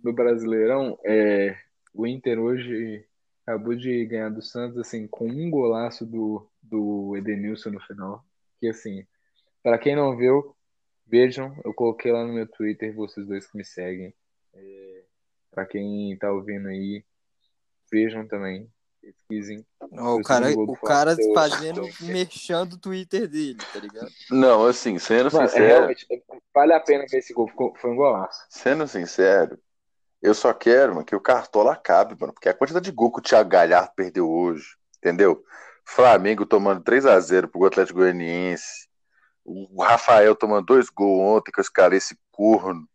[0.03, 0.99] no Brasileirão.
[1.05, 1.57] É,
[1.92, 3.07] o Inter hoje
[3.46, 8.25] acabou de ganhar do Santos, assim, com um golaço do, do Edenilson no final.
[8.59, 9.07] Que, assim,
[9.62, 10.57] para quem não viu,
[11.07, 14.14] vejam, eu coloquei lá no meu Twitter, vocês dois que me seguem.
[14.55, 15.03] É,
[15.51, 17.05] para quem tá ouvindo aí,
[17.90, 18.70] vejam também,
[19.12, 19.64] pesquisem.
[19.99, 24.11] Ó, o cara, do o cara fazendo, mexendo o Twitter dele, tá ligado?
[24.31, 26.07] Não, assim, sendo Mano, é, sincero, realmente,
[26.55, 28.44] vale a pena ver esse gol, foi um golaço.
[28.49, 29.59] sendo sincero,
[30.23, 33.20] eu só quero, mano, que o Cartola acabe, mano, porque a quantidade de gol que
[33.20, 35.42] o Thiago Galhardo perdeu hoje, entendeu?
[35.85, 38.88] Flamengo tomando 3 a 0 pro Atlético Goianiense,
[39.44, 42.87] o Rafael tomando dois gols ontem que eu escalei esse corno,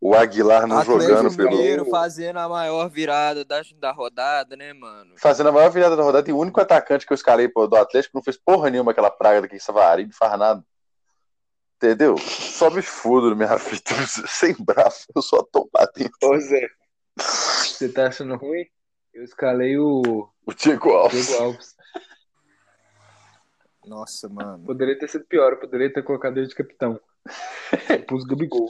[0.00, 1.50] o Aguilar não jogando Atlético pelo...
[1.50, 5.14] Mineiro fazendo a maior virada da, da rodada, né, mano?
[5.16, 7.76] Fazendo a maior virada da rodada e o único atacante que eu escalei pô, do
[7.76, 10.64] Atlético não fez porra nenhuma aquela praga daqui em Savari, não faz nada.
[11.76, 12.16] Entendeu?
[12.18, 14.06] Só me fudo minha vida.
[14.28, 16.16] Sem braço, eu só tô dentro.
[16.22, 16.68] Ô Zé,
[17.16, 18.66] você tá achando ruim?
[19.12, 21.28] Eu escalei o O Diego Alves.
[21.28, 21.74] Diego Alves.
[23.86, 24.64] Nossa, mano.
[24.64, 26.98] Poderia ter sido pior, eu poderia ter colocado ele de capitão.
[27.88, 28.68] Eu Pus Gabigol.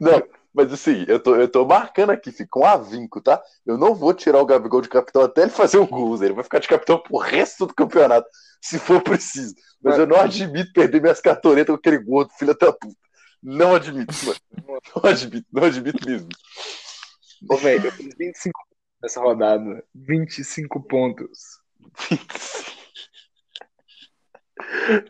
[0.00, 0.22] Não,
[0.54, 3.40] mas assim, eu tô, eu tô marcando aqui, fica um avinco, tá?
[3.64, 6.26] Eu não vou tirar o Gabigol de capitão até ele fazer um gol, Zé.
[6.26, 8.28] Ele vai ficar de capitão pro resto do campeonato,
[8.60, 9.54] se for preciso.
[9.82, 12.96] Mas eu não admito perder minhas cartoletas com aquele gordo, filho da puta.
[13.42, 14.38] Não admito, mano.
[14.96, 16.28] Não admito, não admito mesmo.
[17.48, 18.58] Ô, velho, eu fiz 25
[19.00, 19.84] nessa rodada.
[19.94, 21.60] 25 pontos.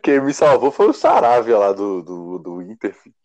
[0.03, 2.93] Quem me salvou foi o Saravia lá do, do, do Inter.
[2.93, 3.15] filho.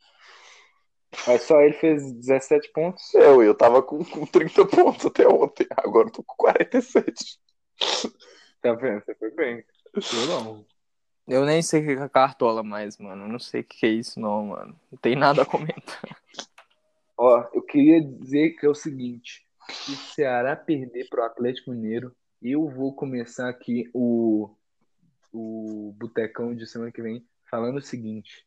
[1.26, 3.14] Mas só ele fez 17 pontos.
[3.14, 7.38] Eu, eu tava com, com 30 pontos até ontem, agora eu tô com 47.
[8.60, 9.02] Tá vendo?
[9.04, 9.64] Você foi bem.
[9.94, 10.66] Eu não.
[11.26, 13.24] Eu nem sei o que é cartola mais, mano.
[13.24, 14.78] Eu não sei o que é isso, não, mano.
[14.90, 16.00] Não tem nada a comentar.
[17.16, 22.14] Ó, eu queria dizer que é o seguinte: se o Ceará perder pro Atlético Mineiro,
[22.42, 24.54] eu vou começar aqui o,
[25.32, 28.46] o Botecão de semana que vem falando o seguinte: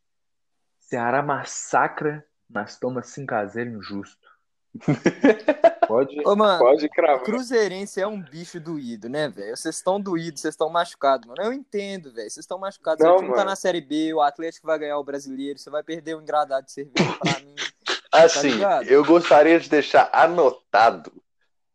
[0.80, 4.28] Ceará massacra, mas toma 5x0 injusto.
[5.88, 7.24] Pode, Ô, mano, pode cravar.
[7.24, 9.56] Cruzeirense é um bicho doído, né, velho?
[9.56, 11.42] Vocês estão doídos, vocês estão machucados, mano.
[11.42, 12.30] Eu entendo, velho.
[12.30, 13.02] Vocês estão machucados.
[13.02, 15.82] Não, Seu time tá na Série B, o Atlético vai ganhar o brasileiro, você vai
[15.82, 17.56] perder o engradado de cerveja pra mim.
[18.12, 18.84] Assim, ligado?
[18.84, 21.12] eu gostaria de deixar anotado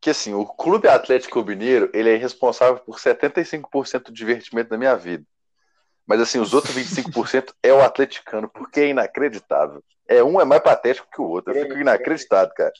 [0.02, 4.96] que assim, o Clube Atlético Mineiro, ele é responsável por 75% do divertimento da minha
[4.96, 5.24] vida.
[6.06, 9.82] Mas assim, os outros 25% é o atleticano, porque é inacreditável.
[10.08, 11.54] É um é mais patético que o outro.
[11.54, 12.72] Eu fico inacreditado, cara.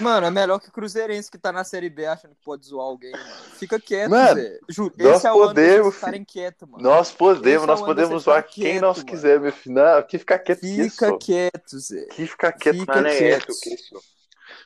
[0.00, 2.86] Mano, é melhor que o Cruzeirense que tá na Série B achando que pode zoar
[2.86, 3.24] alguém, mano.
[3.58, 4.58] Fica quieto, Mano, velho.
[4.68, 6.82] Juro, nós esse é o ano podemos, quietos, mano.
[6.82, 9.08] Nós podemos, Esse é nós podemos de você zoar ficar quem quieto, nós mano.
[9.08, 9.74] quiser, meu filho.
[9.74, 11.18] Não, aqui fica quieto que Fica isso.
[11.18, 12.00] quieto, Zé.
[12.10, 12.78] Aqui fica quieto.
[12.80, 13.52] Fica Mano, quieto.
[13.60, 14.00] que isso.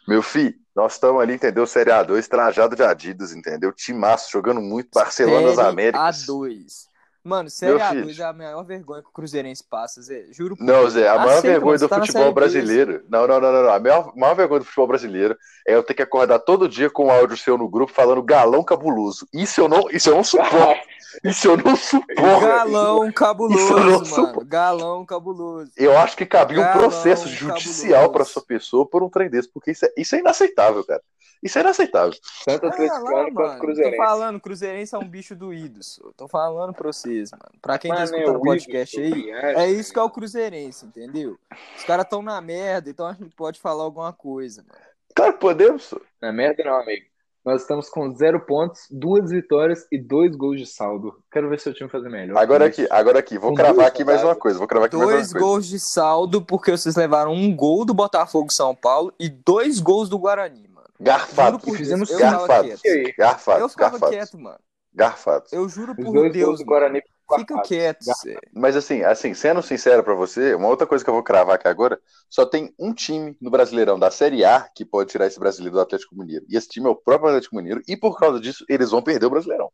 [0.07, 1.67] Meu filho, nós estamos ali, entendeu?
[1.67, 3.73] Série A2, trajado de Adidas, entendeu?
[3.73, 4.91] Timaço, jogando muito.
[4.95, 6.25] Barcelona das Américas.
[6.27, 6.89] A2.
[7.29, 8.07] Mano, Série Meu filho.
[8.07, 10.25] A2 é a maior vergonha que o Cruzeirense passa, Zé.
[10.33, 10.89] Juro por Não.
[10.89, 13.05] Zé, a maior Aceita, vergonha do tá futebol brasileiro.
[13.07, 13.71] Não, não, não, não, não.
[13.71, 15.37] A maior, maior vergonha do futebol brasileiro
[15.67, 18.65] é eu ter que acordar todo dia com um áudio seu no grupo falando galão
[18.65, 19.29] cabuloso.
[19.31, 20.89] Isso eu não, isso eu não suporto.
[21.25, 22.41] Isso eu não suporto.
[22.41, 24.05] Galão cabuloso, mano.
[24.05, 24.45] suporto.
[24.45, 25.73] Galão cabuloso.
[25.77, 29.49] Eu acho que cabia um Galão processo judicial para sua pessoa por um trem desse,
[29.49, 31.03] porque isso é, isso é inaceitável, cara.
[31.43, 32.13] Isso é inaceitável.
[32.45, 33.55] Tanto Ah, atleticano quanto mano.
[33.55, 33.97] Tô cruzeirense.
[33.97, 35.83] falando, Cruzeirense é um bicho doído.
[35.85, 36.03] só.
[36.17, 37.45] Tô falando pra vocês, mano.
[37.63, 40.03] Pra quem tá Mano, é escutando o o podcast aí, viagem, é isso que é
[40.03, 41.39] o Cruzeirense, entendeu?
[41.77, 44.81] Os caras tão na merda, então a gente pode falar alguma coisa, mano.
[45.15, 45.95] Claro que podemos.
[46.21, 47.07] Na merda não, amigo.
[47.45, 51.23] Nós estamos com zero pontos, duas vitórias e dois gols de saldo.
[51.33, 52.37] Quero ver seu time fazer melhor.
[52.37, 54.59] Agora aqui, agora aqui, vou Com cravar aqui mais uma coisa.
[54.59, 55.47] Vou cravar aqui mais uma Dois coisa.
[55.47, 60.09] gols de saldo, porque vocês levaram um gol do Botafogo São Paulo e dois gols
[60.11, 60.78] do Guarani, mano.
[61.01, 61.61] Garfado.
[61.67, 62.69] E fizemos Deus, garfado.
[63.17, 63.61] Garfado.
[63.61, 64.13] Eu ficava garfado.
[64.13, 64.59] quieto, mano.
[64.93, 65.47] Garfado.
[65.53, 66.65] Eu juro Os por dois gols Deus, do.
[66.65, 67.03] Guarani
[67.37, 68.07] Fica quieto.
[68.55, 71.69] Mas assim, assim, sendo sincero pra você, uma outra coisa que eu vou cravar aqui
[71.69, 75.77] agora, só tem um time no Brasileirão da Série A que pode tirar esse brasileiro
[75.77, 76.47] do Atlético Mineiro.
[76.49, 79.27] E esse time é o próprio Atlético Mineiro, e por causa disso, eles vão perder
[79.27, 79.71] o Brasileirão.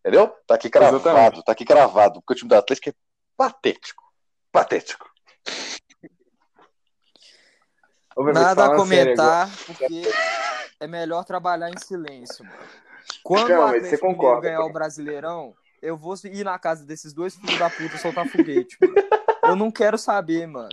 [0.00, 0.30] Entendeu?
[0.46, 1.44] Tá aqui cravado, Exatamente.
[1.44, 2.92] tá aqui cravado, porque o time do Atlético é
[3.36, 4.02] patético.
[4.52, 5.08] Patético.
[8.18, 10.02] Nada a sério comentar, porque
[10.80, 12.58] é melhor trabalhar em silêncio, mano.
[13.22, 14.72] Quando Não, o Atlético concorda, ganhar o.
[14.72, 18.94] Brasileirão, eu vou ir na casa desses dois filhos da puta soltar foguete, mano.
[19.44, 20.68] Eu não quero saber, mano.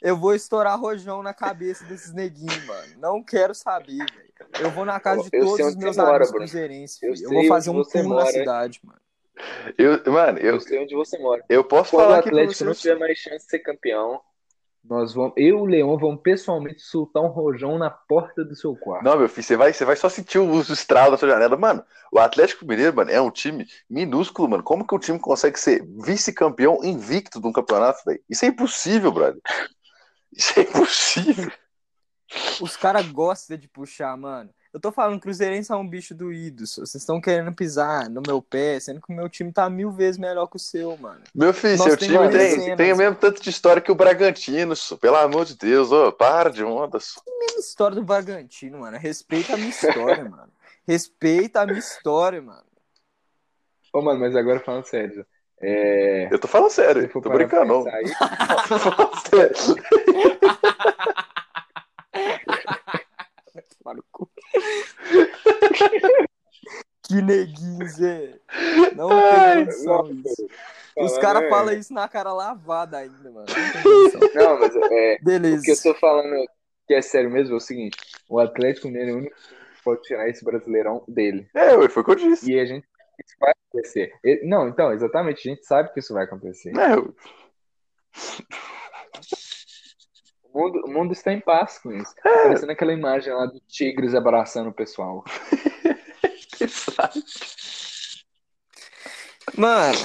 [0.00, 2.94] Eu vou estourar rojão na cabeça desses neguinhos, mano.
[2.98, 4.28] Não quero saber, velho.
[4.60, 6.44] Eu vou na casa de Eu todos os meus mora, amigos Bruno.
[6.46, 7.24] cruzeirenses, Eu filho.
[7.24, 9.00] Eu sei vou fazer um tour na cidade, mano.
[9.76, 11.44] Eu, mano, eu, Eu sei onde você mora.
[11.48, 12.80] eu posso Quando o falar pra Atlético não você.
[12.82, 14.20] tiver mais chance de ser campeão,
[14.84, 18.74] nós vamos, eu e o Leão vamos pessoalmente soltar um rojão na porta do seu
[18.74, 19.04] quarto.
[19.04, 21.56] Não, meu filho, você vai, você vai só sentir os estralos da sua janela.
[21.56, 24.62] Mano, o Atlético Mineiro, mano, é um time minúsculo, mano.
[24.62, 28.22] Como que um time consegue ser vice-campeão invicto de um campeonato, velho?
[28.28, 29.40] Isso é impossível, brother.
[30.32, 31.52] Isso é impossível.
[32.60, 34.50] Os caras gostam de puxar, mano.
[34.72, 36.66] Eu tô falando, Cruzeirense é um bicho doído.
[36.66, 40.18] Vocês estão querendo pisar no meu pé, sendo que o meu time tá mil vezes
[40.18, 41.22] melhor que o seu, mano.
[41.34, 42.76] Meu filho, seu time tem, cenas.
[42.76, 44.96] tem o mesmo tanto de história que o Bragantino, só.
[44.96, 47.00] pelo amor de Deus, ô, para de onda.
[47.00, 47.20] só.
[47.40, 48.98] Mesma história do Bragantino, mano.
[48.98, 50.52] Respeita a minha história, mano.
[50.86, 52.64] Respeita a minha história, mano.
[53.92, 55.26] Ô, mano, mas agora falando sério.
[55.60, 56.28] É...
[56.30, 58.04] Eu tô falando sério, tô brincando, aí,
[58.68, 59.56] Tô falando sério.
[63.88, 64.30] Tomar no cu.
[67.04, 68.38] que neguinho, Zé.
[68.94, 70.46] Não tem condição isso.
[70.96, 73.46] Os caras falam isso na cara lavada ainda, mano.
[74.34, 75.62] Não mas é, o Beleza.
[75.64, 76.46] que eu tô falando
[76.86, 77.96] que é sério mesmo é o seguinte:
[78.28, 81.48] o Atlético Mineiro é o único que pode tirar esse brasileirão dele.
[81.54, 82.52] É, foi o que eu disse.
[82.52, 84.12] E a gente sabe que isso vai acontecer.
[84.44, 86.76] Não, então, exatamente, a gente sabe que isso vai acontecer.
[86.76, 87.04] É, ué.
[90.58, 92.12] O mundo, o mundo está em paz com isso.
[92.20, 95.24] Parecendo aquela imagem lá do Tigres abraçando o pessoal.
[99.56, 99.98] Mano,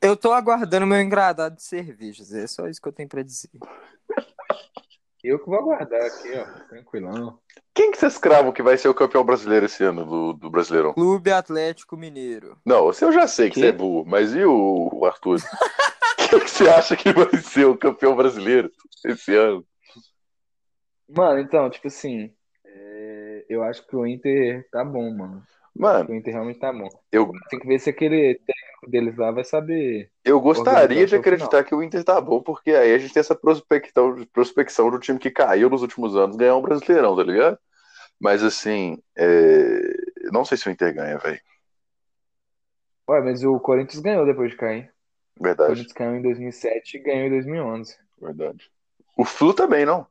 [0.00, 2.32] eu tô aguardando meu engradado de cervejas.
[2.32, 3.50] É só isso que eu tenho pra dizer.
[5.22, 7.38] Eu que vou aguardar aqui, ó, tranquilão.
[7.74, 10.94] Quem que vocês cravam que vai ser o campeão brasileiro esse ano do, do Brasileirão?
[10.94, 12.58] Clube Atlético Mineiro.
[12.64, 13.60] Não, você eu já sei que Quê?
[13.60, 15.38] você é burro, mas e o, o Arthur?
[16.40, 18.70] Que você acha que vai ser o campeão brasileiro
[19.04, 19.64] esse ano?
[21.08, 22.32] Mano, então, tipo assim,
[22.64, 25.42] é, eu acho que o Inter tá bom, mano.
[25.74, 26.88] Mano, O Inter realmente tá bom.
[27.10, 30.10] eu, Tem que ver se aquele técnico deles lá vai saber.
[30.24, 33.34] eu gostaria de acreditar que o Inter tá bom, porque aí a gente tem essa
[33.34, 37.58] prospecção, prospecção do time que caiu nos últimos anos ganhar um brasileirão, tá ligado?
[38.20, 39.80] Mas assim, é,
[40.30, 41.40] não sei se o Inter ganha, velho.
[43.08, 44.92] Ué, mas o Corinthians ganhou depois de cair.
[45.38, 47.96] O Verdade, Corinthians caiu em 2007 e ganhou em 2011.
[48.20, 48.70] verdade.
[49.16, 50.06] O Flu também, não?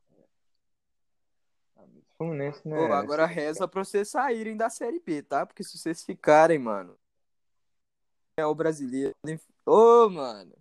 [1.76, 2.76] O Fluminense, né?
[2.76, 5.44] Pô, agora reza pra vocês saírem da Série B, tá?
[5.46, 6.96] Porque se vocês ficarem, mano.
[8.36, 9.12] É o brasileiro.
[9.66, 10.54] Ô, mano.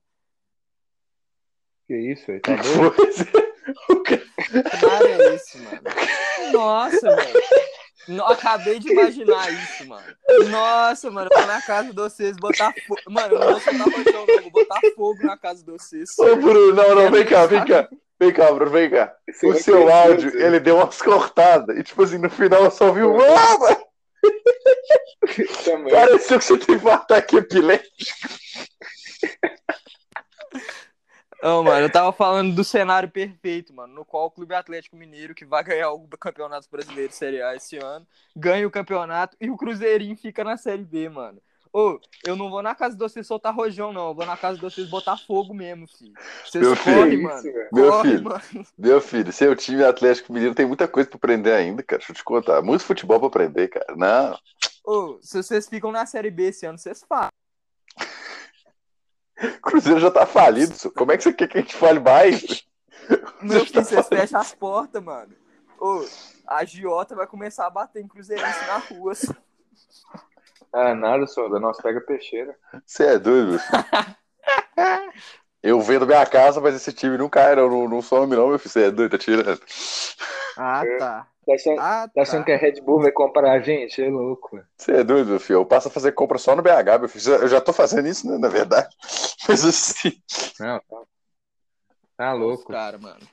[1.87, 2.41] Que isso, velho?
[2.41, 3.51] Tá doido?
[3.89, 5.81] O cara- Que nada é esse, mano?
[6.51, 7.41] Nossa, velho.
[8.07, 10.03] Não, acabei de imaginar isso, mano.
[10.49, 13.01] Nossa, mano, eu vou na casa de vocês botar fogo.
[13.09, 14.41] Mano, eu não vou soltar rojão, não.
[14.41, 16.09] Vou botar fogo na casa de vocês.
[16.17, 17.87] Ô, Bruno, não, não, vem cá, vem cá.
[18.19, 19.15] Vem cá, Bruno, vem cá.
[19.29, 20.43] Você O vai seu áudio, você.
[20.43, 21.77] ele deu umas cortadas.
[21.77, 23.17] E, tipo assim, no final eu só ouvi um.
[23.19, 23.57] Ah,
[25.91, 28.29] pareceu que você teve um ataque epilético.
[31.41, 35.33] Não, mano, eu tava falando do cenário perfeito, mano, no qual o Clube Atlético Mineiro,
[35.33, 39.57] que vai ganhar o Campeonato Brasileiro Série A esse ano, ganha o campeonato e o
[39.57, 41.41] Cruzeirinho fica na Série B, mano.
[41.73, 44.09] Ô, eu não vou na casa de vocês soltar rojão, não.
[44.09, 46.11] Eu vou na casa de vocês botar fogo mesmo, filho.
[46.45, 47.37] Vocês Meu correm, filho, mano.
[47.39, 47.69] isso.
[47.71, 48.23] Meu Corre, filho.
[48.25, 48.41] mano.
[48.77, 51.99] Meu filho, seu time Atlético Mineiro tem muita coisa pra aprender ainda, cara.
[51.99, 52.61] Deixa eu te contar.
[52.61, 53.95] Muito futebol pra aprender, cara.
[53.95, 54.37] Não.
[54.83, 57.30] Ô, se vocês ficam na Série B esse ano, vocês fazem.
[59.41, 60.73] O Cruzeiro já tá falido.
[60.75, 60.93] senhor.
[60.93, 62.63] Como é que você quer que a gente fale mais?
[63.41, 65.33] Meu tá filho, vocês fecham as portas, mano.
[65.79, 66.05] Ô,
[66.47, 69.13] a Giota vai começar a bater em Cruzeirense na rua.
[70.73, 71.59] Ah, nada, Soda.
[71.59, 72.55] Nós pega peixeira.
[72.85, 73.59] Você é doido.
[75.61, 77.69] Eu vendo minha casa, mas esse time não cai, não.
[77.69, 78.71] Não, não some, não, meu filho.
[78.71, 79.59] Você é doido, tá tirando.
[80.63, 80.97] Ah, É.
[80.97, 81.27] tá.
[81.43, 82.45] Tá achando, Ah, tá achando tá.
[82.45, 83.99] que a Red Bull vai comprar a gente?
[83.99, 84.63] É louco.
[84.77, 85.57] Você é doido, meu filho.
[85.57, 87.33] Eu passo a fazer compra só no BH, meu filho.
[87.33, 88.95] Eu já tô fazendo isso, né, na verdade.
[89.49, 90.21] Mas assim.
[90.59, 91.01] Não, tá.
[92.15, 92.71] Tá louco.
[92.71, 93.27] cara, mano.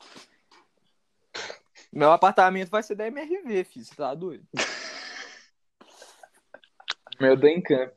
[1.92, 3.84] Meu apartamento vai ser da MRV, filho.
[3.84, 4.44] Você tá doido?
[7.20, 7.92] Meu da Encamp.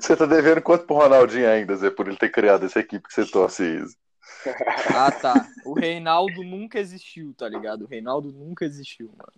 [0.00, 3.14] Você tá devendo quanto pro Ronaldinho ainda, Zé, por ele ter criado essa equipe que
[3.14, 3.96] você torce, Isa?
[4.96, 5.48] Ah, tá.
[5.64, 7.82] O Reinaldo nunca existiu, tá ligado?
[7.82, 9.32] O Reinaldo nunca existiu, mano.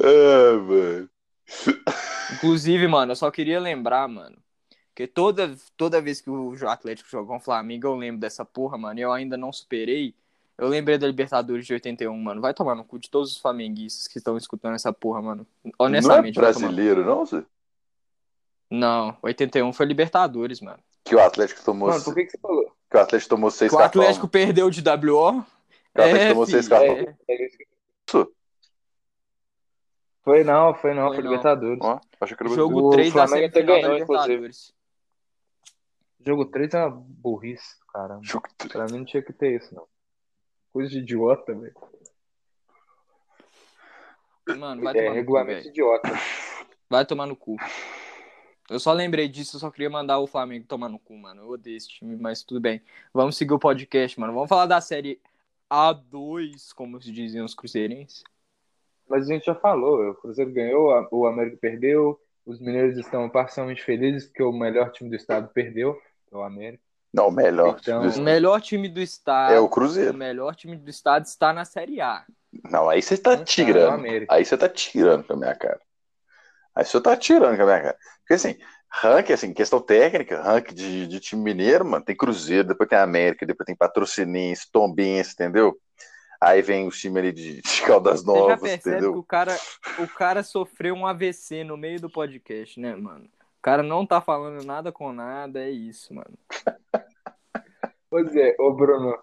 [0.00, 1.10] Ah, mano.
[2.34, 4.36] Inclusive, mano, eu só queria lembrar, mano,
[4.94, 8.76] que toda, toda vez que o Atlético jogou com o Flamengo, eu lembro dessa porra,
[8.78, 10.14] mano, e eu ainda não superei.
[10.56, 12.40] Eu lembrei da Libertadores de 81, mano.
[12.40, 15.46] Vai tomar no cu de todos os flamenguistas que estão escutando essa porra, mano.
[15.78, 17.44] Honestamente, não é brasileiro, não, Zé?
[18.70, 20.78] Não, 81 foi Libertadores, mano.
[21.04, 21.88] Que o Atlético tomou.
[21.90, 22.72] Mano, por que, que você falou?
[22.90, 24.04] Que o Atlético tomou seis Que o cartões.
[24.06, 25.38] Atlético perdeu de WO.
[25.40, 25.44] O
[25.94, 27.16] Atlético tomou seis filho, cartões.
[27.28, 27.32] é.
[27.34, 27.68] É isso que-.
[30.22, 31.30] Foi não, foi não, Foi foi, não.
[31.30, 31.78] Libertadores.
[31.82, 34.32] Ó, acho que Jogo O 3 da semifinal ganhou, inclusive.
[34.32, 34.74] Libertadores.
[36.26, 38.20] Jogo 3 é uma burrice, caramba.
[38.22, 38.72] Jogo três.
[38.72, 39.86] Pra mim não tinha que ter isso, não.
[40.72, 41.74] Coisa de idiota, velho.
[44.56, 45.68] Mano, vai É tomar no cu, regulamento velho.
[45.70, 46.10] idiota.
[46.88, 47.56] Vai tomar no cu.
[48.70, 51.42] Eu só lembrei disso, eu só queria mandar o Flamengo tomar no cu, mano.
[51.42, 52.80] Eu odeio esse time, mas tudo bem.
[53.12, 54.32] Vamos seguir o podcast, mano.
[54.32, 55.20] Vamos falar da série
[55.70, 58.22] A2, como se diziam os cruzeirenses.
[59.08, 63.82] Mas a gente já falou, o Cruzeiro ganhou, o América perdeu, os mineiros estão parcialmente
[63.82, 66.00] felizes porque o melhor time do estado perdeu,
[66.32, 66.82] é o América.
[67.12, 67.76] Não, o melhor.
[67.80, 69.52] Então- do O melhor time do estado.
[69.52, 70.14] É o O Cruzeiro.
[70.14, 72.24] melhor time do estado está na Série A.
[72.70, 73.76] Não, aí você tá Não, tirando.
[73.76, 74.34] é o América.
[74.34, 75.80] Aí você tá tirando com a minha cara.
[76.74, 77.98] Aí você tá tirando com a minha cara.
[78.20, 78.56] Porque assim,
[78.88, 83.46] ranking, assim, questão técnica, ranking de, de time mineiro, mano, tem Cruzeiro, depois tem América,
[83.46, 85.78] depois tem Patrocinense, Tombense, entendeu?
[86.40, 89.16] Aí vem o time ali de, de Caldas Você já Novas, percebe que entendeu?
[89.16, 89.56] o cara,
[89.98, 93.24] o cara sofreu um AVC no meio do podcast, né, mano?
[93.24, 96.36] O cara não tá falando nada com nada, é isso, mano.
[98.10, 99.18] Pois é, ô Bruno,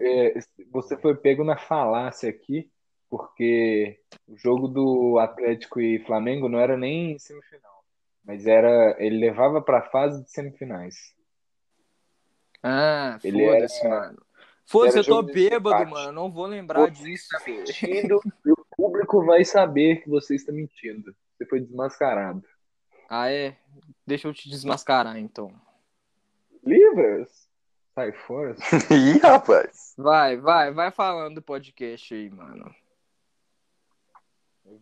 [0.00, 0.34] é,
[0.70, 2.70] você foi pego na falácia aqui,
[3.08, 7.84] porque o jogo do Atlético e Flamengo não era nem semifinal,
[8.24, 11.14] mas era, ele levava pra fase de semifinais.
[12.62, 14.22] Ah, Ele foda-se, era- mano.
[14.68, 16.10] Foda-se, eu tô bêbado, mano.
[16.10, 20.50] Não vou lembrar Você disso, tá mentindo e o público vai saber que você está
[20.50, 21.14] mentindo.
[21.38, 22.42] Você foi desmascarado.
[23.08, 23.56] Ah, é?
[24.04, 25.52] Deixa eu te desmascarar, então.
[26.64, 27.48] Livras?
[27.94, 28.56] Sai fora.
[28.90, 29.94] Ih, rapaz.
[29.96, 32.74] Vai, vai, vai falando do podcast aí, mano.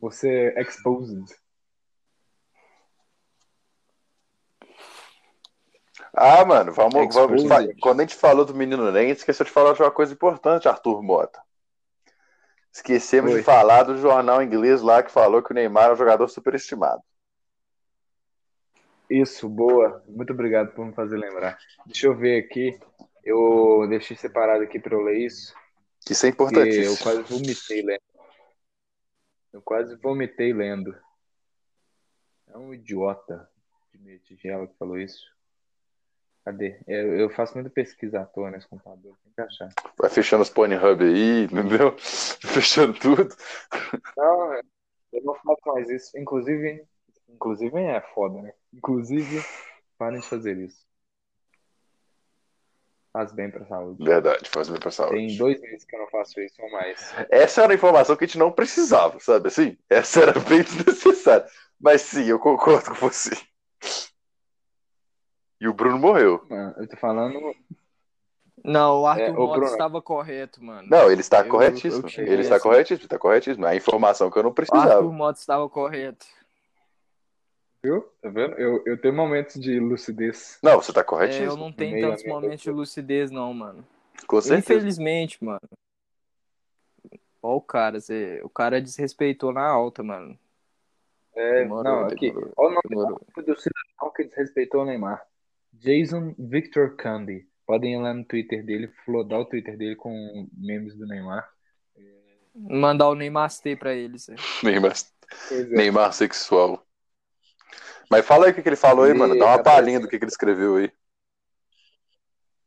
[0.00, 1.34] Você é exposed.
[6.12, 7.42] Ah, mano, vamos, vamos.
[7.42, 7.80] Exposed.
[7.80, 11.02] Quando a gente falou do menino Ney, esqueceu de falar de uma coisa importante, Arthur
[11.02, 11.42] Mota.
[12.72, 13.38] Esquecemos Oi.
[13.38, 17.02] de falar do jornal inglês lá que falou que o Neymar é um jogador superestimado.
[19.08, 20.02] Isso, boa.
[20.08, 21.56] Muito obrigado por me fazer lembrar.
[21.86, 22.78] Deixa eu ver aqui.
[23.22, 25.54] Eu deixei separado aqui para eu ler isso,
[26.10, 28.02] isso é porque eu quase vomitei lendo.
[29.54, 30.92] Eu quase vomitei lendo.
[32.48, 33.48] É um idiota
[33.92, 35.32] de meia tigela que falou isso.
[36.44, 36.80] Cadê?
[36.88, 39.68] Eu, eu faço muita pesquisa à toa nesse computador, tem que achar.
[39.96, 41.96] Vai fechando os Pornhub aí, entendeu?
[41.98, 43.28] Fechando tudo.
[44.16, 44.54] Não,
[45.12, 46.18] eu não faço mais isso.
[46.18, 46.84] Inclusive,
[47.28, 48.52] inclusive é foda, né?
[48.72, 49.40] Inclusive,
[49.96, 50.83] parem de fazer isso.
[53.14, 54.04] Faz bem pra saúde.
[54.04, 55.14] Verdade, faz bem pra saúde.
[55.14, 57.14] Tem dois meses que eu não faço isso ou mais.
[57.30, 59.78] Essa era a informação que a gente não precisava, sabe assim?
[59.88, 61.46] Essa era bem desnecessária.
[61.80, 63.30] Mas sim, eu concordo com você.
[65.60, 66.44] E o Bruno morreu.
[66.76, 67.38] Eu tô falando.
[68.64, 69.72] Não, o Arthur É, Mota Bruno.
[69.72, 70.88] estava correto, mano.
[70.90, 72.06] Não, ele está Eu- corretíssimo.
[72.06, 72.62] eu cheguei ele está assim.
[72.64, 73.66] corretíssimo, está corretíssimo.
[73.66, 74.94] A informação que eu não O precisava.
[74.94, 76.26] Arthur Mota estava correto.
[77.84, 78.00] Viu?
[78.22, 78.54] Tá vendo?
[78.54, 80.58] Eu, eu tenho momentos de lucidez.
[80.62, 81.46] Não, você está É, corretíssimo.
[81.50, 83.86] eu não tenho Meio tantos momentos de lucidez, não, mano.
[84.26, 84.58] Com certeza.
[84.72, 85.60] Infelizmente, mano.
[87.42, 88.40] Ó o cara, Zé.
[88.42, 90.38] O cara desrespeitou na alta, mano.
[91.36, 92.28] É, Demorou, não, aqui.
[92.30, 93.20] demorou, Olha o nome demorou.
[93.36, 95.22] do cidadão que desrespeitou o Neymar.
[95.74, 97.46] Jason Victor Candy.
[97.66, 101.50] Podem ir lá no Twitter dele, flodar o Twitter dele com memes do Neymar.
[102.54, 104.36] Mandar o Neymar pra ele, Zé.
[104.62, 104.92] Neymar,
[105.50, 105.62] é.
[105.64, 106.83] Neymar sexual.
[108.10, 109.38] Mas fala aí o que, que ele falou aí, Ele mano.
[109.38, 110.92] Dá uma palhinha do que, que ele escreveu aí.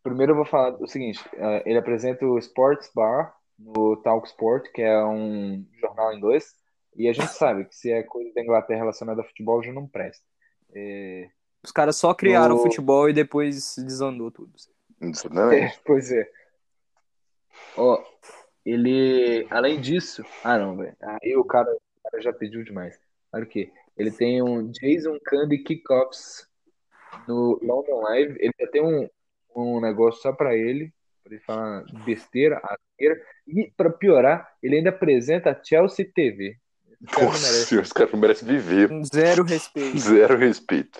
[0.03, 4.71] Primeiro eu vou falar o seguinte: eh, ele apresenta o Sports Bar no Talk Sport,
[4.71, 6.53] que é um jornal em inglês,
[6.95, 9.87] e a gente sabe que se é coisa da Inglaterra relacionada a futebol já não
[9.87, 10.23] presta.
[10.73, 11.27] É,
[11.63, 14.51] Os caras só criaram No- futebol e depois desandou tudo.
[15.53, 16.29] É, pois é.
[17.75, 18.03] Ó,
[18.65, 20.95] ele, além disso, ah não, velho.
[21.01, 22.99] Aí o cara, o cara já pediu demais.
[23.33, 23.71] Olha o quê?
[23.97, 26.47] Ele tem um Jason Candy Kickoffs
[27.27, 28.35] no London Live.
[28.39, 29.09] Ele já tem um,
[29.55, 30.93] um negócio só pra ele,
[31.23, 33.21] pra ele falar besteira, asneira.
[33.47, 36.55] E pra piorar, ele ainda apresenta a Chelsea TV.
[36.99, 37.65] Nossa merece.
[37.67, 38.89] senhora, esse cara não merece viver.
[39.05, 39.97] Zero respeito.
[39.99, 40.99] Zero respeito.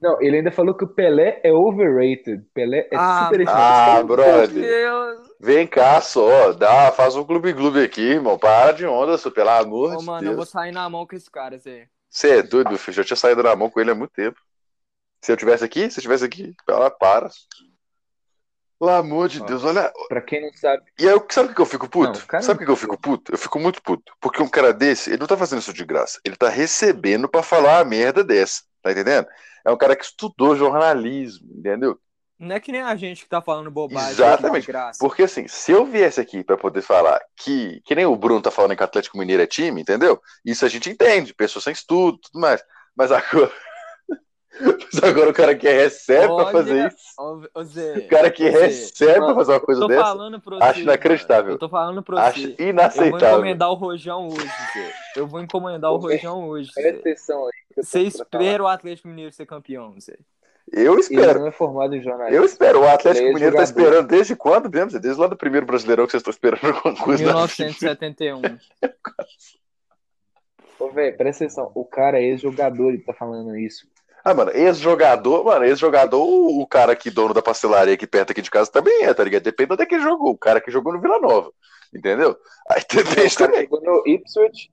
[0.00, 2.42] Não, ele ainda falou que o Pelé é overrated.
[2.52, 4.48] Pelé é Ah, super Ah, Meu brother.
[4.48, 5.25] Deus.
[5.38, 8.38] Vem cá só, dá, faz um clube-clube aqui, irmão.
[8.38, 10.48] Para de onda, só, pelo amor Ô, de mano, eu vou Deus.
[10.50, 11.88] sair na mão com esse cara, Zé.
[12.08, 12.94] Você é doido, filho.
[12.96, 14.40] Já tinha saído na mão com ele há muito tempo.
[15.20, 17.28] Se eu tivesse aqui, se eu tivesse aqui, ela para.
[18.78, 19.44] Pelo amor de Ó.
[19.44, 19.92] Deus, olha.
[20.08, 22.22] Pra quem não sabe, E aí, eu- sabe o que eu fico puto?
[22.32, 23.32] Não, sabe o que eu fico puto?
[23.32, 24.12] Eu fico muito puto.
[24.20, 26.20] Porque um cara desse, ele não tá fazendo isso de graça.
[26.24, 28.62] Ele tá recebendo pra falar uma merda dessa.
[28.82, 29.26] Tá entendendo?
[29.64, 31.98] É um cara que estudou jornalismo, entendeu?
[32.38, 34.66] Não é que nem a gente que tá falando bobagem Exatamente.
[34.66, 34.98] de graça.
[35.00, 38.50] Porque assim, se eu viesse aqui pra poder falar que, que nem o Bruno tá
[38.50, 40.20] falando que o Atlético Mineiro é time, entendeu?
[40.44, 42.62] Isso a gente entende, pessoa sem estudo, tudo mais.
[42.94, 43.50] Mas agora,
[44.60, 48.30] mas agora o cara que recebe pra Olha, fazer isso, Ô, ô, Zé, o cara
[48.30, 50.80] que Zé, recebe pra mano, fazer uma eu coisa tô dessa, falando pra acho você,
[50.82, 51.42] inacreditável.
[51.44, 51.54] mano.
[51.54, 52.48] Eu tô falando pra acho você.
[52.50, 53.28] Eu vou inaceitável.
[53.30, 54.92] encomendar o rojão hoje, Zé.
[55.16, 57.52] Eu vou encomendar o rojão hoje, presta atenção aí.
[57.82, 58.44] Você pra falar.
[58.44, 60.16] espera o Atlético Mineiro ser campeão, Zé.
[60.72, 61.40] Eu Ele espero.
[61.40, 62.36] não é formado em jornalismo.
[62.36, 62.80] Eu espero.
[62.80, 63.80] O Atlético Ele é Mineiro tá jogador.
[63.82, 64.98] esperando desde quando mesmo?
[65.00, 67.64] Desde lá do primeiro Brasileirão que vocês estão esperando alguma coisa na vida.
[67.64, 68.42] 1971.
[70.78, 71.70] Ô, velho, presta atenção.
[71.74, 73.86] O cara é ex-jogador e tá falando isso.
[74.24, 78.42] Ah, mano, ex-jogador, mano, ex-jogador, o o cara aqui, dono da pastelaria aqui perto aqui
[78.42, 79.44] de casa também é, tá ligado?
[79.44, 80.30] Depende de onde é que jogou.
[80.32, 81.52] O cara que jogou no Vila Nova,
[81.94, 82.36] entendeu?
[82.68, 83.62] Aí depende também.
[83.62, 84.68] jogou no Ipswich,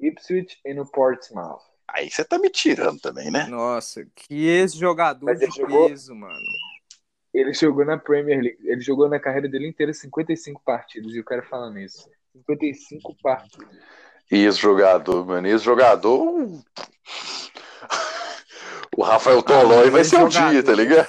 [0.00, 1.60] Ipswich e no Portsmouth.
[1.94, 3.46] Aí você tá me tirando também, né?
[3.48, 6.40] Nossa, que ex-jogador Mas de ele jogou- peso, mano.
[7.34, 8.58] Ele jogou na Premier League.
[8.62, 11.12] Ele jogou na carreira dele inteira 55 partidas.
[11.14, 12.08] E o cara falando isso.
[12.32, 13.68] 55 partidas.
[14.30, 16.62] Ex-jogador, mano, ex-jogador.
[18.94, 21.08] O Rafael Ah, Tolói vai ser um dia, tá ligado?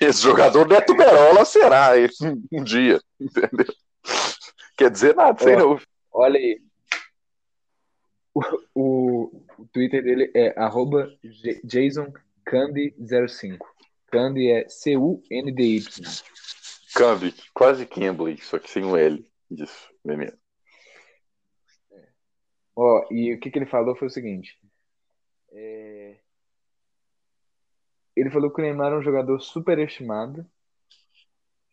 [0.00, 2.12] Esse jogador Neto Berola será ele,
[2.52, 3.72] um dia, entendeu?
[4.76, 5.78] Quer dizer nada, sei não.
[6.12, 6.60] Olha aí.
[8.34, 8.42] O,
[8.74, 13.58] o, Twitter dele é arroba J- JasonCandy05.
[14.06, 16.02] Candy é C-U-N-D-Y.
[16.94, 19.24] Cambi, quase Cambly, só que sem um L.
[19.50, 20.38] Isso, beleza.
[22.76, 24.58] Ó, e o que, que ele falou foi o seguinte.
[25.52, 26.18] É,
[28.16, 30.46] Ele falou que o Neymar é um jogador superestimado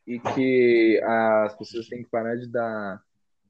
[0.07, 3.03] e que as pessoas têm que parar de dar,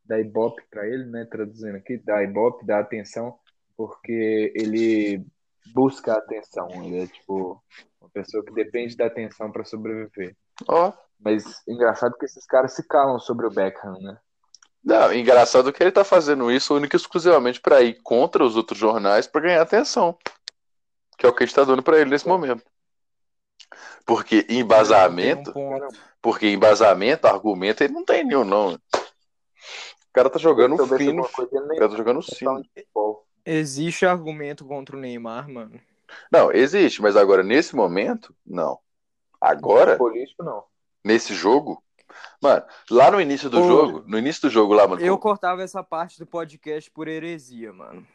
[0.06, 1.26] dar ibope pra ele, né?
[1.26, 3.38] Traduzindo aqui, dar ibope, dar atenção,
[3.76, 5.26] porque ele
[5.74, 6.68] busca atenção.
[6.84, 7.62] Ele é tipo
[8.00, 10.36] uma pessoa que depende da atenção pra sobreviver.
[10.68, 14.18] Ó, Mas engraçado que esses caras se calam sobre o Beckham, né?
[14.84, 18.80] não, engraçado que ele tá fazendo isso única e exclusivamente pra ir contra os outros
[18.80, 20.18] jornais pra ganhar atenção.
[21.18, 22.64] Que é o que a gente tá dando pra ele nesse momento.
[24.06, 25.88] Porque embasamento, um
[26.22, 28.80] porque embasamento, argumento, ele não tem nenhum, não.
[30.12, 31.24] O cara tá jogando fino.
[31.24, 32.62] O cara tá jogando fino.
[33.46, 35.80] Existe argumento contra o Neymar, mano.
[36.30, 38.78] Não, existe, mas agora, nesse momento, não.
[39.40, 40.66] Agora, Político, não.
[41.04, 41.82] nesse jogo.
[42.42, 43.68] Mano, lá no início do Ô.
[43.68, 45.02] jogo, no início do jogo lá, mano.
[45.02, 48.06] Eu cortava essa parte do podcast por heresia, mano.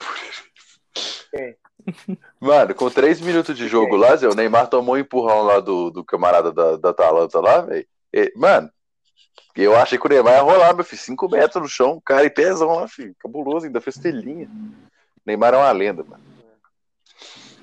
[2.38, 5.90] Mano, com três minutos de jogo lá, Zé, o Neymar tomou um empurrão lá do,
[5.90, 7.86] do camarada da, da Atalanta lá, velho.
[8.36, 8.70] Mano,
[9.62, 11.00] eu achei que o Neymar ia rolar, meu filho.
[11.00, 13.14] Cinco metros no chão, cara e pezão lá, filho.
[13.18, 14.48] Cabuloso, ainda fez telinha.
[15.24, 16.22] Neymar é uma lenda, mano.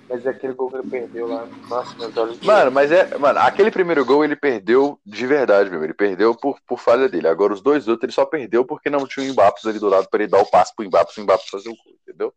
[0.10, 1.48] Mas é aquele gol que ele perdeu lá.
[1.70, 2.40] Nossa, meus olhos.
[2.42, 3.18] Mano, mas é.
[3.18, 5.86] Mano, aquele primeiro gol ele perdeu de verdade mesmo.
[5.86, 7.28] Ele perdeu por, por falha dele.
[7.28, 10.08] Agora os dois outros ele só perdeu porque não tinha o Mbappé ali do lado
[10.10, 12.34] pra ele dar o passe pro Mbappé, pro Mbappé fazer o gol, entendeu?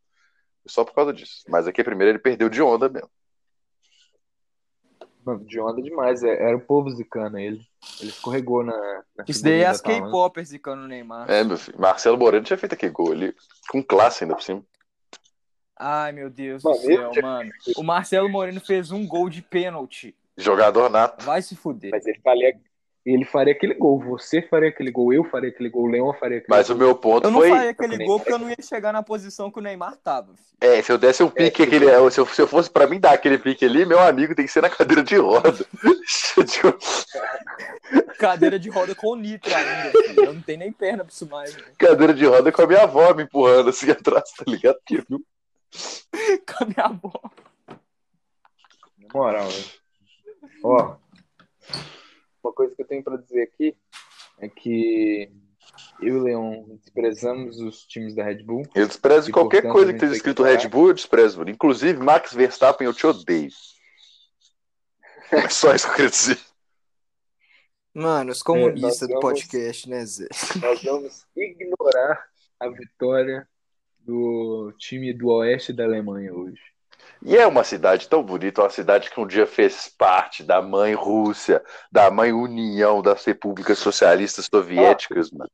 [0.66, 1.42] Só por causa disso.
[1.48, 3.10] Mas aqui primeiro ele perdeu de onda mesmo.
[5.26, 6.22] Mano, de onda demais.
[6.22, 7.60] é- Era o povo zicando ele.
[8.00, 8.76] Ele escorregou na.
[9.16, 9.88] na Isso daí é as da.
[9.88, 11.28] K-popers zicando o Neymar.
[11.28, 11.76] É, meu filho.
[11.80, 13.34] Marcelo Moreno tinha feito aquele gol ali.
[13.68, 14.62] Com classe ainda por cima.
[15.78, 17.50] Ai, meu Deus Mano, do céu, mano.
[17.76, 20.14] O Marcelo Moreno fez um gol de pênalti.
[20.36, 21.24] Jogador nato.
[21.24, 21.90] Vai se fuder.
[21.90, 22.56] Mas ele faria,
[23.12, 23.98] ele faria aquele gol.
[24.00, 25.12] Você faria aquele gol.
[25.12, 25.84] Eu faria aquele gol.
[25.84, 26.86] O Leão faria aquele Mas o gol.
[26.86, 27.50] meu ponto Eu não foi.
[27.50, 30.34] faria aquele gol porque eu não ia chegar na posição que o Neymar tava.
[30.34, 30.46] filho.
[30.60, 32.98] É, se eu desse um pique, É, aquele, se, eu, se eu fosse pra mim
[32.98, 35.52] dar aquele pique ali, meu amigo tem que ser na cadeira de roda.
[38.18, 40.24] Cadeira de roda com nitro ainda, filho.
[40.24, 41.66] Eu não tenho nem perna pra isso mais, velho.
[41.78, 44.78] cadeira de roda com a minha avó me empurrando assim atrás, tá ligado?
[44.86, 45.22] Que, viu?
[46.46, 47.12] Com a minha avó.
[47.68, 47.76] Na
[49.12, 49.64] moral, velho.
[50.64, 50.96] Ó,
[52.46, 53.76] uma coisa que eu tenho pra dizer aqui
[54.38, 55.30] é que
[56.00, 58.62] eu e o Leão desprezamos os times da Red Bull.
[58.74, 60.68] Eu desprezo E, qualquer portanto, coisa que esteja escrito que Red.
[60.68, 61.50] Bull, eu desprezo, mano.
[61.50, 63.50] Inclusive, Max Verstappen, eu te odeio.
[65.32, 66.38] É só isso que eu queria dizer.
[67.92, 70.28] Mano, os comunistas comunistas do do podcast, né, Zé?
[70.60, 72.28] Nós vamos ignorar
[72.60, 73.48] a vitória
[73.98, 76.60] do time do oeste da Alemanha hoje.
[77.22, 80.94] E é uma cidade tão bonita, uma cidade que um dia fez parte da mãe
[80.94, 85.50] Rússia, da mãe União das Repúblicas Socialistas Soviéticas, mano.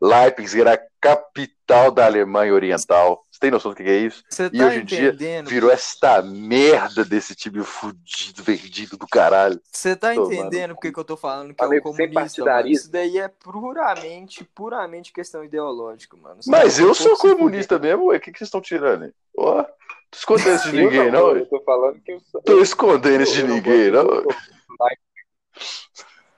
[0.00, 3.22] Leipzig era a capital da Alemanha Oriental.
[3.30, 4.24] Você tem noção do que é isso?
[4.28, 5.12] Você E tá hoje em dia?
[5.46, 9.60] Virou essa merda desse time fudido, vendido do caralho.
[9.70, 12.08] Você tá Tô, entendendo por que que eu tô falando que é Falei o você,
[12.08, 12.68] comunista, mano?
[12.68, 16.42] Isso daí é puramente, puramente questão ideológica, mano.
[16.42, 18.16] Você Mas um eu sou comunista mesmo, ué.
[18.16, 19.12] O que, que vocês estão tirando aí?
[19.36, 19.64] Ó,
[20.10, 21.40] tô escondendo isso de ninguém, não, ué.
[21.40, 22.42] Eu tô falando que eu sou.
[22.42, 24.02] Tô escondendo isso de eu não ninguém, não.
[24.04, 25.00] Leipzig.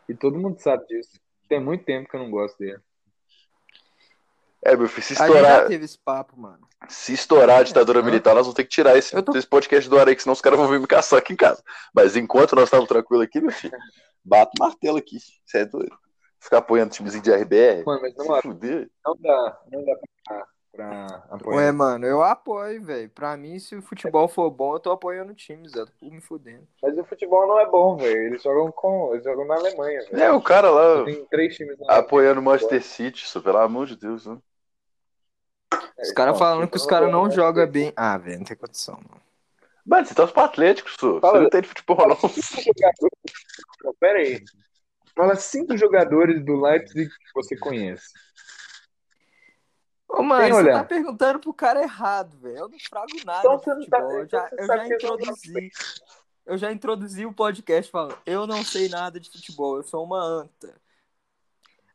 [0.08, 1.10] E todo mundo sabe disso.
[1.48, 2.78] Tem muito tempo que eu não gosto dele.
[4.64, 6.66] É, meu filho, se gente já estourar, teve esse papo, mano.
[6.88, 9.46] se estourar a ditadura É, militar, nós vamos ter que tirar esse, Eu tô- esse
[9.46, 11.62] podcast do ar aí, que senão os caras vão vir me caçar aqui em casa.
[11.94, 13.76] Mas enquanto nós estamos tranquilos aqui, meu filho,
[14.24, 15.16] bato o martelo aqui.
[15.46, 15.96] Você é doido?
[16.40, 17.84] Ficar apoiando timezinho de RBR.
[17.84, 18.90] Mano, mas não, Se fuder.
[19.06, 19.92] não dá, não dá
[20.26, 21.56] pra, pra apoiar.
[21.56, 23.10] Ué, mano, eu apoio, velho.
[23.10, 25.84] Pra mim, se o futebol for bom, eu tô apoiando o time, Zé.
[25.98, 26.66] Tô me fudendo.
[26.82, 28.22] Mas o futebol não é bom, velho.
[28.24, 29.12] Eles jogam com.
[29.12, 30.22] Eles jogam na Alemanha, velho.
[30.22, 33.86] É, o cara lá Tem três times na apoiando o Manchester City, isso, pelo amor
[33.86, 34.26] de Deus.
[34.26, 34.38] Né?
[36.00, 37.92] Os caras Não, falando que os caras não é- jogam bem.
[37.96, 39.18] Ah, velho, não tem condição, não.
[39.84, 41.18] Mano, você torce pro Atlético, Su.
[41.20, 42.16] Fala, Você não tem de futebol, não.
[42.16, 43.18] Cinco jogadores.
[43.82, 44.44] Não, pera aí.
[45.16, 48.12] Fala cinco jogadores do Leipzig que você conhece.
[50.08, 50.78] Ô, mano, você olhar.
[50.78, 52.56] tá perguntando pro cara errado, velho.
[52.58, 54.18] Eu não frago nada Então de você não tá- futebol.
[54.18, 55.70] Eu já, você eu já eu não introduzi.
[56.46, 60.18] Eu já introduzi o podcast falando, eu não sei nada de futebol, eu sou uma
[60.24, 60.74] anta.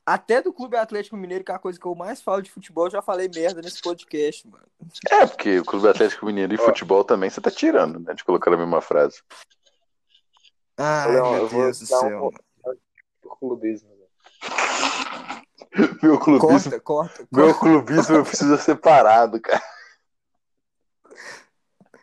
[0.05, 2.85] Até do Clube Atlético Mineiro, que é a coisa que eu mais falo de futebol,
[2.85, 4.65] eu já falei merda nesse podcast, mano.
[5.09, 8.13] É, porque o Clube Atlético Mineiro e futebol também você tá tirando, né?
[8.13, 9.23] De colocar na mesma frase.
[10.77, 12.31] Ai, Leão, meu eu vou Deus do um- céu.
[13.21, 13.89] Por clubismo.
[16.03, 17.59] Meu clubismo, Corta, corta, meu corta.
[17.59, 19.61] clubismo precisa ser parado, cara.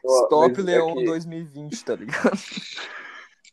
[0.04, 2.38] Stop Leão aqui, 2020, tá ligado?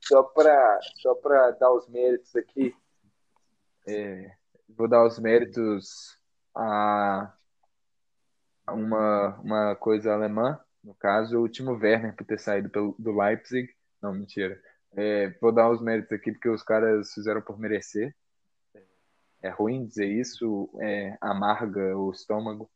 [0.01, 2.73] Só pra, só pra dar os méritos aqui.
[3.85, 4.31] é,
[4.69, 6.17] vou dar os méritos
[6.55, 7.33] a
[8.65, 10.59] a uma, uma coisa alemã.
[10.83, 13.69] No caso, o Timo Werner por ter saído pelo, do Leipzig.
[14.01, 14.59] Não, mentira.
[14.95, 18.15] É, vou dar os méritos aqui porque os caras fizeram por merecer.
[19.47, 22.69] É ruim dizer isso, é, amarga o estômago.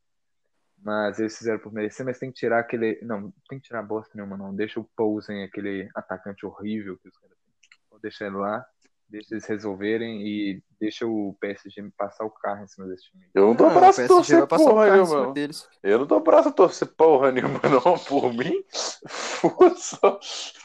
[0.83, 2.97] Mas eles fizeram por merecer, mas tem que tirar aquele.
[3.03, 4.55] Não, tem que tirar bosta nenhuma, não.
[4.55, 7.53] Deixa o Poulsen, aquele atacante horrível que os caras têm.
[7.89, 8.65] Vou deixar ele lá.
[9.11, 13.23] Deixa eles resolverem e deixa o PSG passar o carro em cima desse time.
[13.35, 15.33] Eu não dou o braço a PSG torcer vai passar o porra nenhuma.
[15.33, 15.69] deles.
[15.83, 17.97] Eu não dou braço a torcer porra nenhuma, não.
[17.99, 18.63] Por mim,
[19.07, 19.99] força.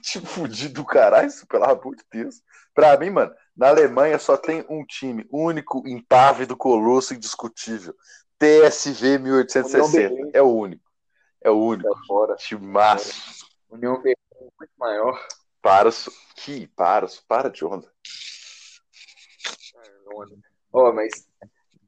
[0.01, 2.41] Te fudi do caralho, isso, pelo amor de Deus.
[2.73, 7.95] Pra mim, mano, na Alemanha só tem um time único, impávido, colosso, indiscutível.
[8.39, 10.31] TSV 1860.
[10.33, 10.85] É o único.
[11.43, 11.89] É o único.
[11.89, 12.37] Tá fora.
[12.37, 13.47] Timaço.
[13.69, 15.27] União Berlim é muito maior.
[15.61, 15.91] Para,
[16.37, 17.91] que para, para de onda.
[20.73, 21.29] Ó, mas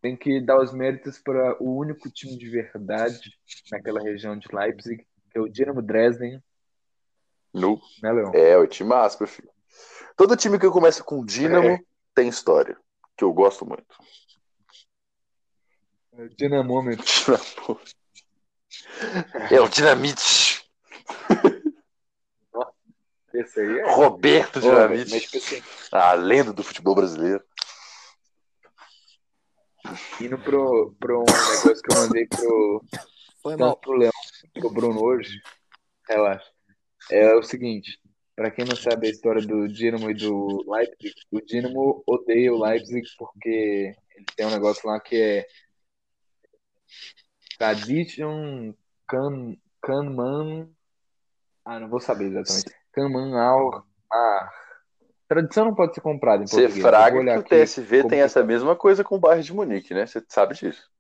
[0.01, 3.33] tem que dar os méritos para o único time de verdade
[3.71, 6.43] naquela região de Leipzig, que é o Dinamo Dresden,
[7.53, 8.33] No, né, Leão?
[8.35, 9.51] é, o timaço, meu filho.
[10.17, 11.81] Todo time que começa com Dínamo É.
[12.15, 12.77] tem história,
[13.17, 13.87] que eu gosto muito.
[16.17, 17.05] É o Dinamômetro.
[17.07, 17.81] Dinamo.
[19.51, 20.63] É o Dinamite.
[23.33, 23.95] Esse aí é.
[23.95, 25.11] Roberto Dinamite.
[25.11, 25.63] mas, tipo assim,
[25.93, 27.43] A lenda do futebol brasileiro.
[30.21, 32.85] Indo pro, pro um negócio que eu mandei pro,
[33.43, 33.77] Foi mal.
[33.77, 34.13] pro Leão
[34.55, 35.41] pro Bruno hoje,
[36.09, 36.51] relaxa.
[37.11, 37.99] É o seguinte,
[38.35, 42.63] pra quem não sabe a história do Dinamo e do Leipzig, o Dinamo odeia o
[42.63, 45.47] Leipzig porque ele tem um negócio lá que é
[47.59, 48.75] Tradition
[49.07, 50.71] Kan, Kanman.
[51.65, 52.75] Ah, não vou saber exatamente.
[52.93, 53.87] Kanman Al.
[54.13, 54.51] Ah,
[55.29, 56.83] tradição não pode ser comprada em Você português.
[56.83, 58.47] Vou fraga que o TSV tem essa tá.
[58.47, 60.07] mesma coisa com o bairro de Munique, né?
[60.07, 60.91] Você sabe disso.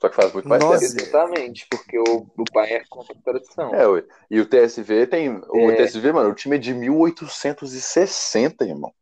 [0.00, 0.80] Só que faz muito mais Nossa.
[0.80, 1.00] tempo.
[1.00, 3.74] Exatamente, porque o, o Bayern compra tradição.
[3.74, 4.04] É.
[4.30, 5.40] E o TSV tem.
[5.48, 5.76] O É.
[5.76, 8.92] TSV, mano, o time é de 1860, irmão.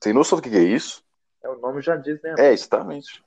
[0.00, 1.02] Tem noção do que é isso?
[1.42, 2.34] É, o nome já diz, né?
[2.38, 3.24] É, exatamente.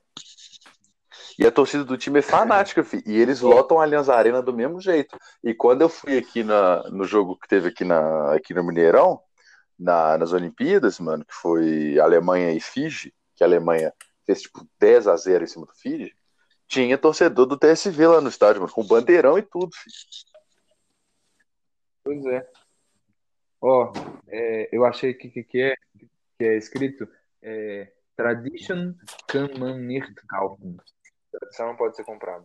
[1.38, 3.02] E a torcida do time é fanática, fi.
[3.06, 5.18] E eles lotam a Allianz Arena do mesmo jeito.
[5.42, 9.20] E quando eu fui aqui na, no jogo que teve aqui, na, aqui no Mineirão,
[9.80, 13.92] na- nas Olimpíadas, mano, que foi Alemanha e Fiji, que a Alemanha
[14.26, 16.14] fez tipo 10 a 0 em cima do Fiji,
[16.68, 19.90] tinha torcedor do TSV lá no estádio, mano, com bandeirão e tudo, fi.
[22.04, 22.48] Pois é.
[23.60, 23.92] Ó,
[24.28, 25.74] é, eu achei que que, que é
[26.38, 27.06] que é escrito
[27.42, 28.94] é, Tradition
[29.26, 29.48] kann
[30.28, 30.76] kaufen.
[31.30, 32.44] Tradição não pode ser comprada.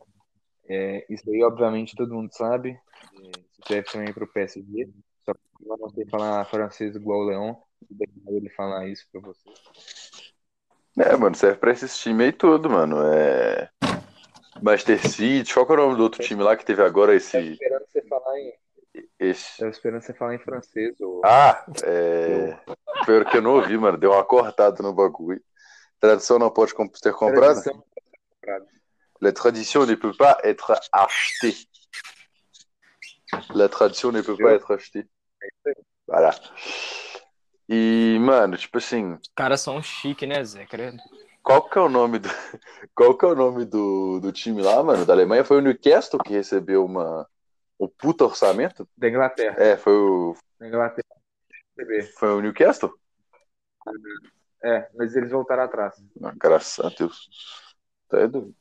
[0.68, 2.72] É, isso aí, obviamente, todo mundo sabe.
[2.72, 4.90] É, isso serve também para o PSG.
[5.26, 7.56] Só que eu não sei falar francês igual o Leon.
[8.28, 9.50] Ele falar isso para você.
[10.98, 12.98] É, mano, serve pra esses times aí tudo, mano.
[13.04, 13.70] É.
[14.62, 17.18] Manchester City, qual que é o nome do outro time lá que teve agora Tava
[17.18, 17.52] esse.
[17.52, 18.54] esperando você falar em,
[19.20, 19.58] esse...
[19.58, 21.00] tava esperando você falar em francês.
[21.02, 21.22] Ou...
[21.26, 22.58] Ah, é.
[23.06, 23.98] Pior que eu não ouvi, mano.
[23.98, 25.42] Deu uma cortada no bagulho.
[26.00, 27.62] Tradição não pode ser comprada?
[27.62, 28.76] Tradição não pode ser comprada.
[29.22, 31.56] La tradition ne peut pas être achetée.
[33.54, 35.08] La tradition ne peut pas être achetée.
[36.08, 36.32] Voilà.
[37.68, 40.66] E, mano, tipo assim, Os caras são chique, né, Zé?
[40.66, 40.98] Credo.
[41.42, 42.30] qual que é o nome do,
[42.96, 45.44] qual que é o nome do, do time lá, mano, da Alemanha?
[45.44, 47.28] Foi o Newcastle que recebeu uma,
[47.80, 48.88] um puta orçamento?
[48.96, 49.56] Da Inglaterra.
[49.58, 51.06] É, foi o, Da Inglaterra.
[52.18, 52.94] Foi o Newcastle?
[54.64, 55.96] É, mas eles voltaram atrás.
[56.24, 57.30] Ah, graças a Deus.
[58.08, 58.56] Tá doido.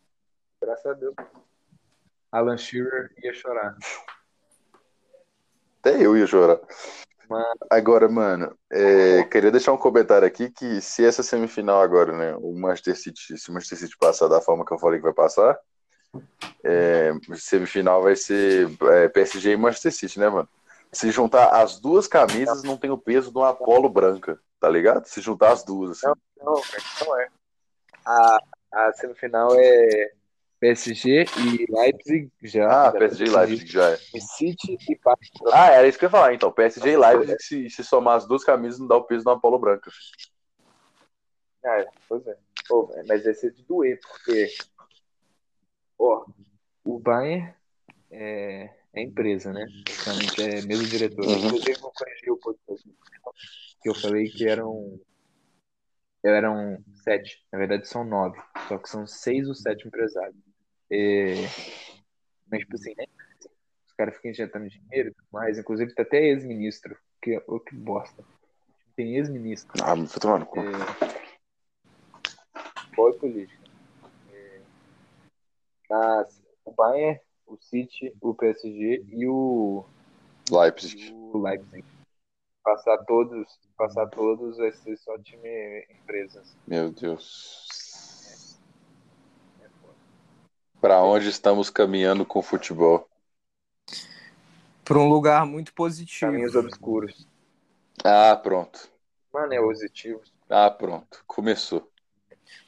[0.61, 1.15] Graças a Deus.
[2.33, 3.77] Alan Shearer ia chorar.
[5.85, 6.59] Até eu ia chorar.
[7.29, 7.57] Mano.
[7.71, 12.55] Agora, mano, é, queria deixar um comentário aqui que se essa semifinal agora, né, o
[12.55, 15.59] Manchester City, se o Manchester City passar da forma que eu falei que vai passar,
[16.65, 20.49] é, semifinal vai ser é, PSG e Manchester City, né, mano?
[20.91, 25.05] Se juntar as duas camisas, não tem o peso de uma polo branca, tá ligado?
[25.07, 26.19] Se juntar as duas, assim.
[26.39, 27.29] Não, cara, não é.
[28.07, 28.39] A,
[28.73, 30.13] a semifinal é
[30.65, 32.87] PSG e Leipzig já.
[32.87, 33.99] Ah, PSG e Leipzig já é.
[34.15, 35.31] E City e Bayern.
[35.53, 36.51] Ah, era isso que eu ia falar, então.
[36.51, 39.39] PSG e Leipzig, se, se somar as duas camisas, não dá o peso de uma
[39.39, 39.91] polo branca.
[41.63, 42.39] Ah, é, pois é.
[42.67, 44.47] Pô, mas vai ser de doer, porque.
[45.99, 46.25] Ó,
[46.83, 47.55] o Bayern
[48.11, 49.67] é, é empresa, né?
[49.87, 51.27] Basicamente é mesmo diretor.
[51.27, 51.47] Uhum.
[51.47, 52.89] Inclusive, vou corrigir o podcast.
[53.83, 54.99] Que eu falei que eram.
[56.25, 57.45] Eram sete.
[57.53, 58.41] Na verdade, são nove.
[58.67, 60.54] Só que são seis ou sete empresários.
[60.97, 61.35] É,
[62.49, 63.05] Mas, tipo assim, né?
[63.85, 65.59] Os caras ficam injetando dinheiro e tudo mais.
[65.59, 66.97] Inclusive, tá até ex-ministro.
[67.21, 68.25] Que, oh, que bosta.
[68.95, 69.73] Tem ex-ministro.
[69.83, 70.61] Ah, me cu.
[70.61, 70.73] É...
[72.95, 73.61] Boa política.
[74.33, 74.61] É...
[75.91, 79.85] Mas o Bayern, o City, o PSG e o,
[80.49, 81.09] Leipzig.
[81.09, 81.85] e o Leipzig.
[82.63, 86.57] Passar todos, passar todos vai ser só time empresas.
[86.69, 87.67] Meu Deus.
[90.85, 93.09] Pra onde estamos caminhando com o futebol?
[94.85, 96.31] Pra um lugar muito positivo.
[96.31, 97.27] Caminhos obscuros.
[98.05, 98.91] Ah, pronto.
[99.33, 100.21] Mano, é positivo.
[100.47, 101.25] Ah, pronto.
[101.27, 101.91] Começou.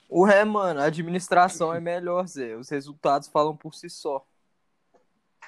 [0.08, 2.56] O é, mano, a administração é melhor, Zé.
[2.56, 4.24] Os resultados falam por si só.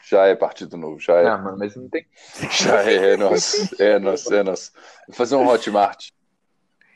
[0.07, 1.27] Já é partido novo, já é.
[1.27, 2.07] Ah, mano, mas não tem.
[2.53, 3.83] Já é, é nosso.
[3.83, 4.73] É nosso, é nosso.
[5.07, 6.11] Vou fazer um Hotmart.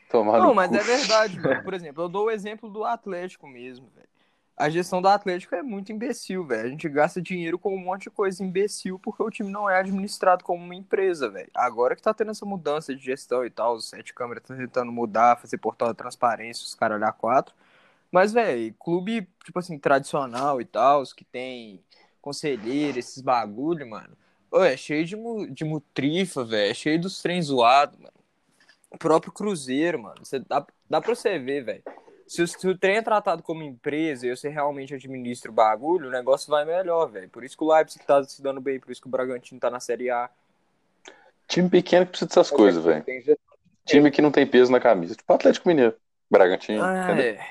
[0.07, 0.75] Tomar Não, no mas cu.
[0.75, 1.63] é verdade, mano.
[1.63, 4.12] Por exemplo, eu dou o exemplo do Atlético mesmo, velho.
[4.55, 6.67] A gestão do Atlético é muito imbecil, velho.
[6.67, 9.79] A gente gasta dinheiro com um monte de coisa imbecil porque o time não é
[9.79, 11.49] administrado como uma empresa, velho.
[11.55, 14.91] Agora que tá tendo essa mudança de gestão e tal, os sete câmeras estão tentando
[14.91, 17.55] mudar, fazer portal de transparência, os caras olhar quatro.
[18.11, 21.83] Mas, velho, clube, tipo assim, tradicional e tal, os que tem
[22.21, 24.15] conselheiro, esses bagulho, mano.
[24.51, 26.69] Ô, é cheio de, mu de mutrifa, velho.
[26.71, 28.13] É cheio dos trem zoados, mano.
[28.91, 30.23] O próprio Cruzeiro, mano.
[30.23, 31.83] Você, dá, dá pra você ver, velho.
[32.27, 36.07] Se, o- se o trem é tratado como empresa e você realmente administra o bagulho,
[36.07, 37.29] o negócio vai melhor, velho.
[37.29, 39.69] Por isso que o Leipzig tá se dando bem, por isso que o Bragantino tá
[39.69, 40.29] na Série A.
[41.47, 43.03] Time pequeno que precisa dessas coisas, velho.
[43.03, 43.23] Tem.
[43.85, 45.15] Time que não tem peso na camisa.
[45.15, 45.95] Tipo Atlético Mineiro.
[46.31, 46.81] Bragantino.
[46.83, 47.33] Ah, entendeu?
[47.33, 47.47] é.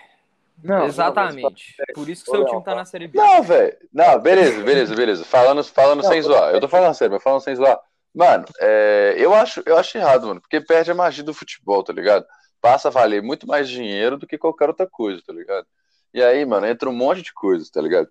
[0.62, 1.74] Não, Exatamente.
[1.94, 3.18] Por isso que seu time tá na Série B.
[3.18, 3.76] Não, velho.
[3.92, 5.24] Não, beleza, beleza, beleza.
[5.24, 6.52] Falando, falando Não, sem zoar.
[6.52, 7.80] Eu tô falando sério, mas falando sem zoar.
[8.14, 11.92] Mano, é, eu, acho, eu acho errado, mano, porque perde a magia do futebol, tá
[11.92, 12.26] ligado?
[12.62, 15.66] Passa a valer muito mais dinheiro do que qualquer outra coisa, tá ligado?
[16.14, 18.08] E aí, mano, entra um monte de coisas, tá ligado?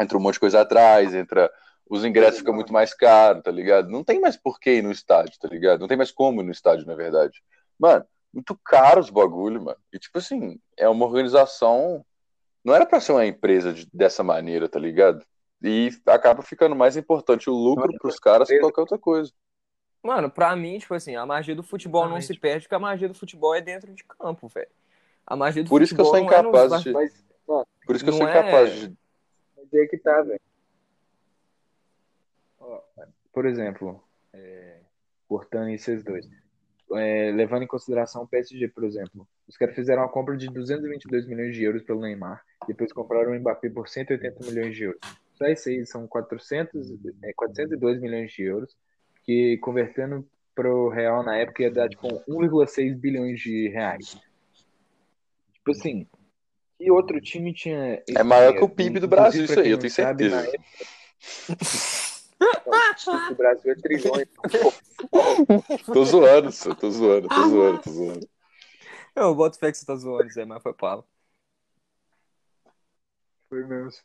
[0.00, 1.50] Entra um monte de coisa atrás, entra.
[1.88, 3.90] Os ingressos ficam muito mais caros, tá ligado?
[3.90, 5.80] Não tem mais porquê ir no estádio, tá ligado?
[5.80, 7.42] Não tem mais como ir no estádio, na verdade.
[7.78, 9.78] Mano, muito caro os bagulho, mano.
[9.92, 12.04] E tipo assim, é uma organização.
[12.64, 15.24] Não era pra ser uma empresa de- dessa maneira, tá ligado?
[15.62, 19.32] E acaba ficando mais importante o lucro pros caras que qualquer outra coisa.
[20.02, 23.06] Mano, pra mim, tipo assim, a magia do futebol não se perde, porque a magia
[23.08, 24.68] do futebol é dentro de campo, velho.
[25.26, 26.92] A magia do Por isso que eu futebol sou é nos- incapaz de.
[26.92, 28.96] Mas, mano, Por isso que eu sou é- incapaz de.
[29.56, 30.40] mas aí que tá, velho.
[33.32, 34.78] Por exemplo, é,
[35.28, 36.28] cortando esses dois.
[36.92, 39.26] É, levando em consideração o PSG, por exemplo.
[39.46, 42.44] Os caras fizeram uma compra de 222 milhões de euros pelo Neymar.
[42.66, 45.00] Depois compraram o Mbappé por 180 milhões de euros.
[45.34, 46.90] Só isso aí são 400,
[47.22, 48.76] é, 402 milhões de euros.
[49.22, 54.18] Que convertendo para o real na época ia dar tipo 1,6 bilhões de reais.
[55.54, 56.06] Tipo assim,
[56.78, 58.02] que outro time tinha.
[58.08, 58.68] É maior que o?
[58.68, 60.64] PIB do Brasil, isso aí, eu tenho sabe, na certeza.
[62.40, 64.28] Não, o PIB do Brasil é trilhões.
[65.92, 68.28] Tô zoando, só, tô zoando, tô zoando, tô zoando.
[69.16, 71.04] Eu boto fé que você tá zoando, Zé, mas foi pala.
[73.48, 74.02] Foi mesmo.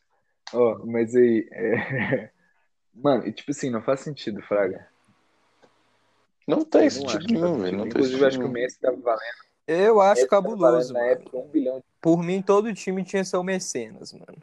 [0.52, 1.48] Ó, mas aí.
[1.52, 2.30] é,
[2.94, 4.88] Mano, e tipo assim, não faz sentido, Fraga.
[6.46, 7.76] Não tem Eu sentido não acho nenhum, velho.
[7.78, 8.62] Não tem Inclusive, sentido acho que o nenhum.
[8.62, 9.46] Messi tava valendo.
[9.66, 11.12] Eu acho Messi cabuloso, valendo na mano.
[11.12, 11.84] época um bilhão de.
[12.00, 14.38] Por mim, todo time tinha seu mecenas, mano.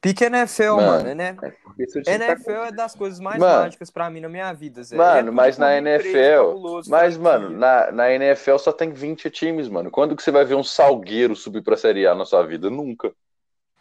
[0.00, 0.86] Pique NFL, Mano.
[1.04, 1.32] mano, né?
[1.32, 3.62] Time tá NFL é das coisas mais Mano.
[3.62, 4.94] mágicas pra mim na minha vida, Zé.
[4.94, 9.90] Mano, É mas na NFL, Mas, mano, na, na NFL só tem 20 times, mano.
[9.90, 12.68] Quando que você vai ver um salgueiro subir pra Série A na sua vida?
[12.68, 13.14] Nunca.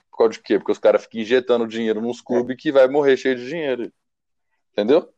[0.09, 0.57] Por causa de quê?
[0.57, 3.91] Porque os caras ficam injetando dinheiro nos clubes que vai morrer cheio de dinheiro.
[4.71, 5.09] Entendeu?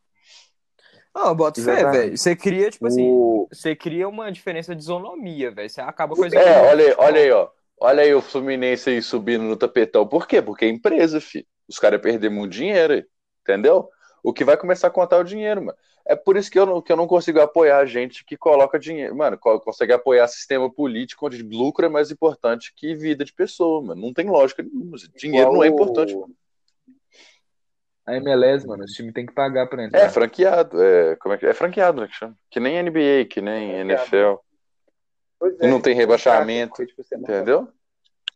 [1.16, 2.18] Não, eu boto fé, velho.
[2.18, 3.47] Você cria, tipo assim, O...
[3.51, 5.70] você cria uma diferença de isonomia, velho.
[5.70, 7.49] Você acaba com a É, olha aí, olha aí, ó.
[7.80, 10.07] Olha aí o Fluminense aí subindo no tapetão.
[10.07, 10.41] Por quê?
[10.41, 11.45] Porque é empresa, filho.
[11.68, 13.05] Os caras perderam muito dinheiro aí.
[13.41, 13.89] Entendeu?
[14.24, 15.78] O que vai começar a contar é o dinheiro, mano.
[16.07, 19.16] É por isso que eu não, que eu não consigo apoiar gente que coloca dinheiro.
[19.16, 23.82] Mano, co- consegue apoiar sistema político onde lucro é mais importante que vida de pessoa,
[23.82, 24.01] mano.
[24.01, 24.97] Não tem lógica nenhuma.
[25.16, 26.16] Dinheiro não é igual importante.
[26.16, 26.30] o-
[28.05, 29.99] A MLS, mano, os times têm que pagar pra entrar.
[29.99, 30.81] É franqueado.
[30.81, 32.07] É, como é, que, é franqueado, né?
[32.07, 32.37] Que chama?
[32.51, 34.35] Que nem NBA, que nem É NFL.
[35.39, 37.67] Pois E não tem é rebaixamento, porque, tipo, Entendeu?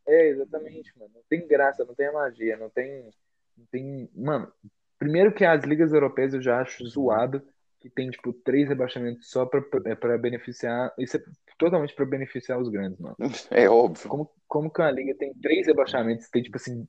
[0.08, 1.12] É, exatamente, mano.
[1.14, 3.10] Não tem graça, não tem a magia, não tem.
[3.56, 4.10] Não tem.
[4.16, 4.52] Mano,
[4.98, 7.42] primeiro que as ligas europeias eu já acho zoado
[7.80, 10.92] que tem, tipo, três rebaixamentos só pra, é, pra beneficiar.
[10.98, 11.22] Isso é
[11.58, 13.16] totalmente pra beneficiar os grandes, mano.
[13.52, 14.10] É óbvio.
[14.10, 16.88] Como, como que uma liga tem três rebaixamentos, tem, tipo assim,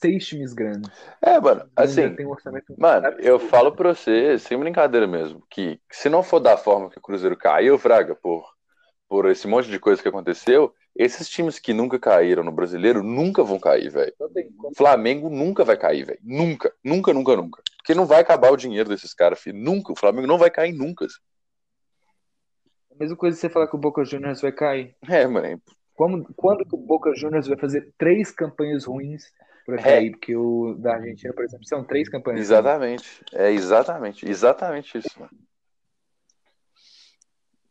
[0.00, 0.90] seis times grandes?
[1.20, 2.14] É, mano, assim.
[2.14, 3.50] tem um orçamento Mano, eu absurdo.
[3.50, 7.36] falo pra você, sem brincadeira mesmo, que se não for da forma que o Cruzeiro
[7.36, 8.44] caiu, Fraga, por,
[9.08, 13.44] por esse monte de coisa que aconteceu, esses times que nunca caíram no brasileiro nunca
[13.44, 14.12] vão cair, velho.
[14.76, 16.18] Flamengo nunca vai cair, velho.
[16.22, 17.62] Nunca, nunca, nunca, nunca.
[17.76, 19.56] Porque não vai acabar o dinheiro desses caras, filho.
[19.56, 19.92] Nunca.
[19.92, 21.06] O Flamengo não vai cair nunca.
[22.90, 24.96] A mesma coisa que você falar que o Boca Juniors vai cair.
[25.08, 25.62] É, mano.
[25.94, 29.22] Como, quando que o Boca Juniors vai fazer três campanhas ruins
[29.76, 29.82] É.
[29.82, 30.10] cair?
[30.12, 32.40] Porque o da Argentina, por exemplo, são três campanhas.
[32.40, 33.24] Exatamente.
[33.32, 34.28] É exatamente.
[34.28, 35.30] Exatamente isso, mano.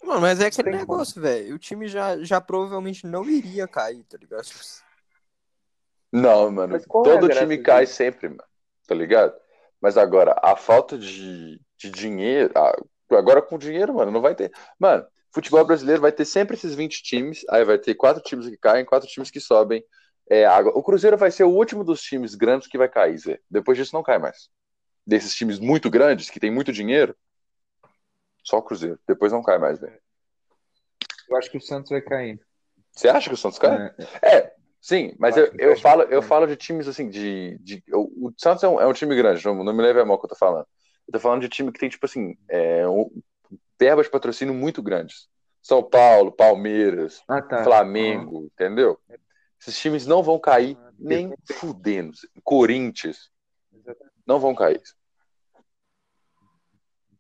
[0.04, 1.56] Mano, mas é aquele tem negócio, velho.
[1.56, 4.48] O time já, já provavelmente não iria cair, tá ligado?
[6.12, 6.76] Não, mano.
[6.76, 7.98] É Todo time cai disso?
[7.98, 8.44] sempre, mano.
[8.88, 9.36] Tá ligado?
[9.82, 12.54] Mas agora, a falta de, de dinheiro.
[13.12, 14.52] Agora com dinheiro, mano, não vai ter.
[14.80, 18.58] Mano, futebol brasileiro vai ter sempre esses 20 times, aí vai ter quatro times que
[18.58, 19.84] caem, quatro times que sobem.
[20.30, 23.40] É, o Cruzeiro vai ser o último dos times grandes que vai cair, Zé.
[23.50, 24.50] Depois disso não cai mais.
[25.06, 27.16] Desses times muito grandes, que tem muito dinheiro,
[28.44, 29.00] só o Cruzeiro.
[29.08, 30.00] Depois não cai mais, velho.
[31.30, 32.40] Eu acho que o Santos vai cair.
[32.92, 33.94] Você acha que o Santos cai?
[34.22, 37.58] É, É, sim, mas Eu eu, eu falo, eu falo de times assim, de.
[37.60, 40.06] de o, o Santos é um, é um time grande, não, não me leve a
[40.06, 40.66] mal o que eu tô falando.
[41.08, 43.10] Eu tô falando de time que tem, tipo assim, é, um,
[43.80, 45.30] verbas de patrocínio muito grandes.
[45.62, 47.64] São Paulo, Palmeiras, Ah, tá.
[47.64, 49.00] Flamengo, entendeu?
[49.60, 52.16] Esses times não vão cair Ah, nem fudendo.
[52.44, 53.32] Corinthians,
[54.26, 54.82] não vão cair.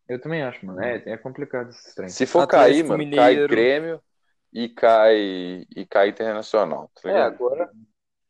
[0.07, 0.81] Eu também acho, mano.
[0.81, 2.09] É, é complicado esses trem.
[2.09, 3.47] Se for Atlético cair, mano, Mineiro.
[3.47, 4.01] cai Grêmio
[4.53, 7.69] e cai, e cai Internacional, tá É, agora,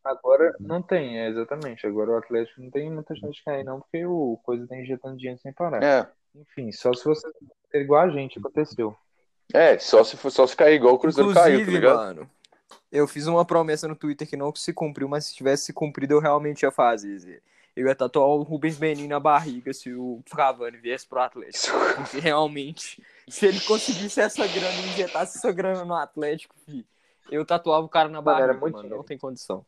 [0.03, 1.85] agora não tem, é, exatamente.
[1.85, 5.17] Agora o Atlético não tem muita chance de cair, não, porque o coisa tá injetando
[5.17, 5.83] dinheiro sem parar.
[5.83, 7.27] É, Enfim, só se você
[7.75, 8.95] igual a gente, aconteceu.
[9.53, 11.97] é, só se, for- só se cair igual o Cruzeiro caiu, tá Inclusive, ligado?
[11.97, 12.29] mano,
[12.91, 16.13] eu fiz uma promessa no Twitter que não se cumpriu, mas se tivesse se cumprido,
[16.13, 17.41] eu realmente ia fazer.
[17.75, 21.77] Eu ia tatuar o Rubens Benin na barriga se o Cavani viesse pro Atlético.
[21.95, 26.83] Porque realmente, se ele conseguisse essa grana, injetasse essa grana no Atlético, fi,
[27.29, 28.77] eu tatuava o cara na barriga, muito mano.
[28.77, 28.97] dinheiro.
[28.97, 29.63] Não tem condição.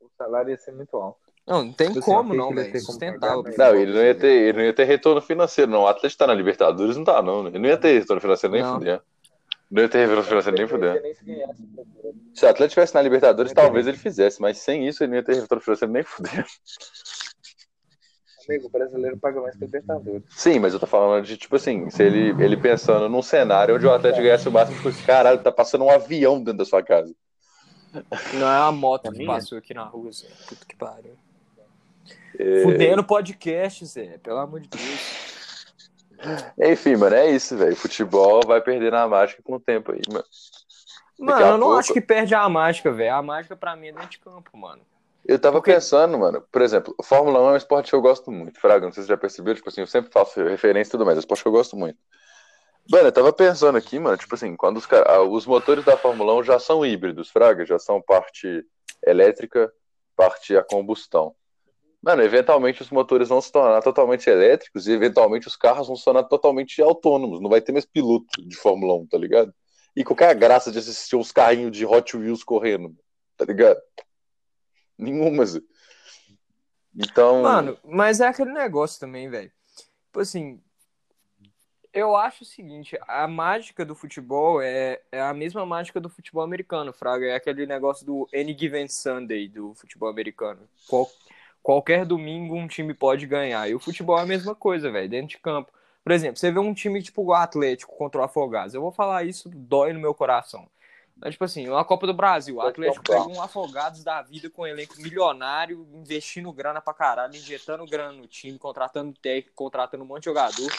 [0.00, 1.20] O salário ia ser muito alto.
[1.46, 2.80] Não, não tem Tipo assim, como eu não, velho.
[2.80, 3.44] Sustentável.
[3.56, 5.82] Não, ele não ia ter, ele não ia ter retorno financeiro, não.
[5.82, 7.44] O Atlético tá na Libertadores, não tá, não.
[7.44, 7.50] né?
[7.50, 9.00] Ele não ia ter retorno financeiro nem Não.
[9.70, 11.00] Não ia ter financeiro nem fudendo.
[11.00, 11.14] Nem
[12.34, 15.22] se o Atlético estivesse na Libertadores, talvez ele fizesse, mas sem isso ele não ia
[15.22, 16.44] ter financeiro nem fudendo.
[18.48, 20.24] Amigo, o brasileiro paga mais que o Libertadores.
[20.30, 23.86] Sim, mas eu tô falando de, tipo assim, se ele, ele pensando num cenário onde
[23.86, 27.14] o Atlético ganhasse o máximo, tipo caralho, tá passando um avião dentro da sua casa.
[28.34, 29.30] Não é a moto É que minha?
[29.30, 30.26] passou aqui na rua, Zé.
[30.48, 31.16] Puta que pariu.
[32.38, 34.18] É, Fudendo podcast, Zé.
[34.18, 35.19] Pelo amor de Deus.
[36.58, 37.74] Enfim, mano, é isso, velho.
[37.76, 40.24] Futebol vai perder na mágica com o tempo aí, mano.
[41.18, 43.14] Mano, eu não pouco- acho que perde a mágica, velho.
[43.14, 44.82] A mágica pra mim é dentro de campo, mano.
[45.26, 48.32] Eu tava Porque- pensando, mano, por exemplo, Fórmula 1 é um esporte que eu gosto
[48.32, 48.58] muito.
[48.58, 51.04] Fraga, não sei se você já percebeu, tipo assim, eu sempre faço referência e tudo
[51.04, 51.98] mais, é um esporte que eu gosto muito.
[52.90, 55.96] Mano, eu tava pensando aqui, mano, tipo assim, quando os, cara- ah, os motores da
[55.96, 58.64] Fórmula 1 já são híbridos, Fraga, já são parte
[59.06, 59.70] elétrica,
[60.16, 61.34] parte a combustão.
[62.02, 66.04] Mano, eventualmente os motores vão se tornar totalmente elétricos e eventualmente os carros vão se
[66.04, 67.40] tornar totalmente autônomos.
[67.40, 69.54] Não vai ter mais piloto de Fórmula 1, tá ligado?
[69.94, 72.96] E qual é a graça de assistir os carrinhos de Hot Wheels correndo,
[73.36, 73.80] tá ligado?
[74.96, 75.60] Nenhuma, Zé.
[76.94, 77.42] Então.
[77.42, 79.52] Mano, mas é aquele negócio também, velho.
[80.06, 80.60] Tipo assim,
[81.92, 86.42] eu acho o seguinte, a mágica do futebol é, é a mesma mágica do futebol
[86.42, 87.26] americano, Fraga.
[87.26, 90.68] É aquele negócio do Any Given Sunday do futebol americano.
[90.88, 91.10] Qual-
[91.62, 93.68] qualquer domingo um time pode ganhar.
[93.68, 95.72] E o futebol é a mesma coisa, velho, dentro de campo.
[96.02, 98.74] Por exemplo, você vê um time tipo o Atlético contra o Afogados.
[98.74, 100.66] Eu vou falar isso, dói no meu coração.
[101.16, 104.62] Mas, tipo assim, uma Copa do Brasil, o Atlético pega um Afogados da vida com
[104.62, 110.06] um elenco milionário, investindo grana pra caralho, injetando grana no time, contratando técnico, contratando um
[110.06, 110.72] monte de jogador.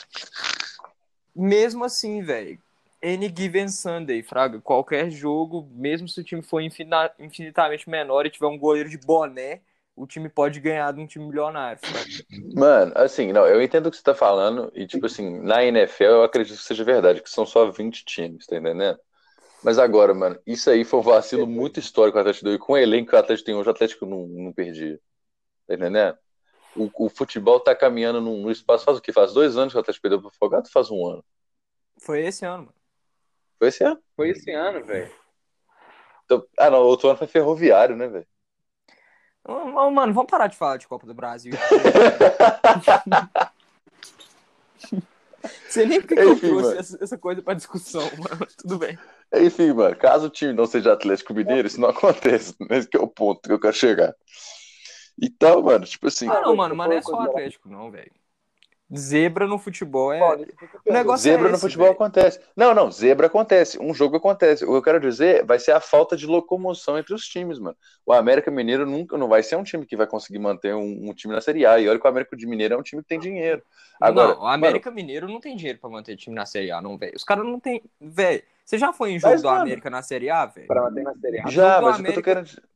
[1.36, 2.60] Mesmo assim, velho,
[3.04, 8.48] any given Sunday, fraga, qualquer jogo, mesmo se o time for infinitamente menor e tiver
[8.48, 9.62] um goleiro de boné,
[10.02, 11.80] o time pode ganhar de um time milionário.
[12.56, 16.04] Mano, assim, não, eu entendo o que você tá falando, e tipo assim, na NFL
[16.04, 19.00] eu acredito que seja verdade, que são só 20 times, tá entendendo?
[19.64, 22.60] Mas agora, mano, isso aí foi um vacilo muito histórico que o Atlético deu, e
[22.60, 25.00] com o elenco que o Atlético tem hoje, o Atlético não, não perdia,
[25.68, 26.18] tá entendendo?
[26.76, 29.14] O, o futebol tá caminhando no, no espaço, faz o quê?
[29.14, 31.24] Faz dois anos que o Atlético perdeu pro Afogado, faz um ano.
[32.00, 32.76] Foi esse ano, mano.
[33.60, 34.02] Foi esse ano?
[34.16, 35.12] Foi esse ano, velho.
[36.26, 38.28] Então- ah, não, outro ano foi ferroviário, né, velho?
[39.48, 41.54] Mano, vamos parar de falar de Copa do Brasil.
[45.70, 48.48] Sei nem porque que eu Enfim, trouxe essa, essa coisa pra discussão, mano.
[48.58, 48.98] Tudo bem.
[49.34, 52.54] Enfim, mano, caso o time não seja Atlético Mineiro, isso não acontece.
[52.70, 54.14] Esse que é o ponto que eu quero chegar.
[55.20, 58.12] Então, mano, tipo assim, Ah, não, mano, mas não é só Atlético, não, velho.
[58.96, 60.20] Zebra no futebol é.
[60.86, 61.96] O negócio zebra é no esse, futebol velho.
[61.96, 62.40] acontece.
[62.56, 63.80] Não, não, zebra acontece.
[63.82, 64.66] Um jogo acontece.
[64.66, 67.76] O que eu quero dizer vai ser a falta de locomoção entre os times, mano.
[68.06, 71.14] O América Mineiro nunca não vai ser um time que vai conseguir manter um, um
[71.14, 71.80] time na Série A.
[71.80, 73.62] E olha que o América de Mineiro é um time que tem dinheiro.
[74.00, 76.98] Agora, não, o América Mineiro não tem dinheiro pra manter time na Série A, não,
[76.98, 77.14] velho.
[77.16, 77.82] Os caras não tem.
[78.00, 80.68] Velho, você já foi em jogo Mas, do mano, América na Série A, velho?
[80.68, 81.44] Pra manter na Série A.
[81.44, 82.72] mano, já, mas o que eu tô América- querendo.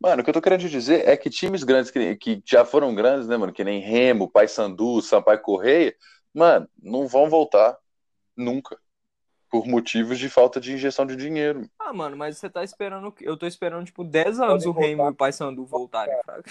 [0.00, 2.94] Mano, o que eu tô querendo dizer é que times grandes que, que já foram
[2.94, 3.52] grandes, né, mano?
[3.52, 5.94] Que nem Remo, Paysandu, Sampaio Correia,
[6.32, 7.76] mano, não vão voltar
[8.34, 8.78] nunca.
[9.50, 11.68] Por motivos de falta de injeção de dinheiro.
[11.78, 13.12] Ah, mano, mas você tá esperando.
[13.20, 16.44] Eu tô esperando, tipo, 10 anos o Remo e o Paysandu voltarem, fraga.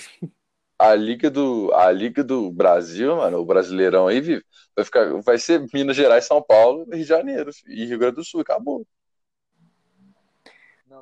[0.78, 4.45] a Liga do, a Liga do Brasil, mano, o Brasileirão aí, vive,
[4.76, 8.24] vai, ficar, vai ser Minas Gerais, São Paulo, Rio de Janeiro e Rio Grande do
[8.24, 8.86] Sul, acabou.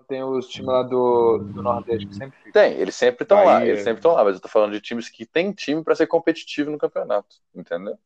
[0.08, 2.51] Tem os times lá do, do Nordeste que sempre ficam.
[2.53, 5.10] Tem, eles sempre estão lá, eles sempre estão lá, mas eu tô falando de times
[5.10, 7.97] que tem time pra ser competitivo no campeonato, entendeu?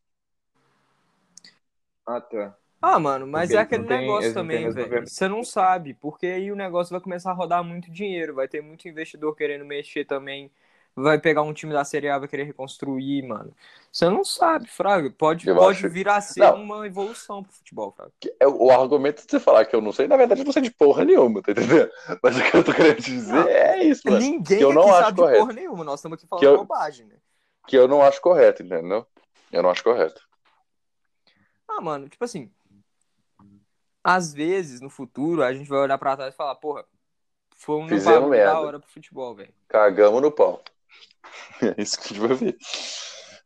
[2.06, 2.58] Ah, tá.
[2.82, 5.08] Ah, mano, mas Porque é aquele têm- negócio também, velho.
[5.08, 8.62] Você não sabe, porque aí o negócio vai começar a rodar muito dinheiro, vai ter
[8.62, 10.52] muito investidor querendo mexer também,
[10.96, 13.54] vai pegar um time da Série A, vai querer reconstruir, mano.
[13.92, 15.10] Você não sabe, Fraga.
[15.12, 16.62] Pode, Eu pode acho- vir a ser Não.
[16.62, 18.12] uma evolução pro futebol, Fraga.
[18.40, 20.62] É o argumento de você falar que eu não sei, na verdade eu não sei
[20.62, 21.90] de porra nenhuma, tá entendendo?
[22.24, 24.18] Mas o que eu tô querendo dizer Não, é isso, mano.
[24.20, 25.40] Ninguém que eu não aqui acho correto.
[25.40, 27.16] porra nenhuma, nós estamos aqui falando Que eu- bobagem, né?
[27.68, 29.06] Que eu não acho correto, entendeu?
[29.52, 30.22] Eu não acho correto.
[31.68, 32.52] Ah, mano, tipo assim,
[34.04, 36.84] às vezes no futuro a gente vai olhar pra trás e falar, porra,
[37.56, 38.60] foi um Fizemos bagulho da merda.
[38.62, 39.54] hora pro futebol, velho.
[39.68, 40.62] Cagamos no pau.
[41.62, 42.58] É isso que a gente vai ver.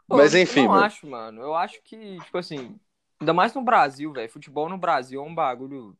[0.07, 0.83] Pô, Mas eu enfim, não mano.
[0.85, 1.41] acho, mano.
[1.41, 2.79] Eu acho que, tipo assim,
[3.19, 4.29] ainda mais no Brasil, velho.
[4.29, 5.97] Futebol no Brasil é um bagulho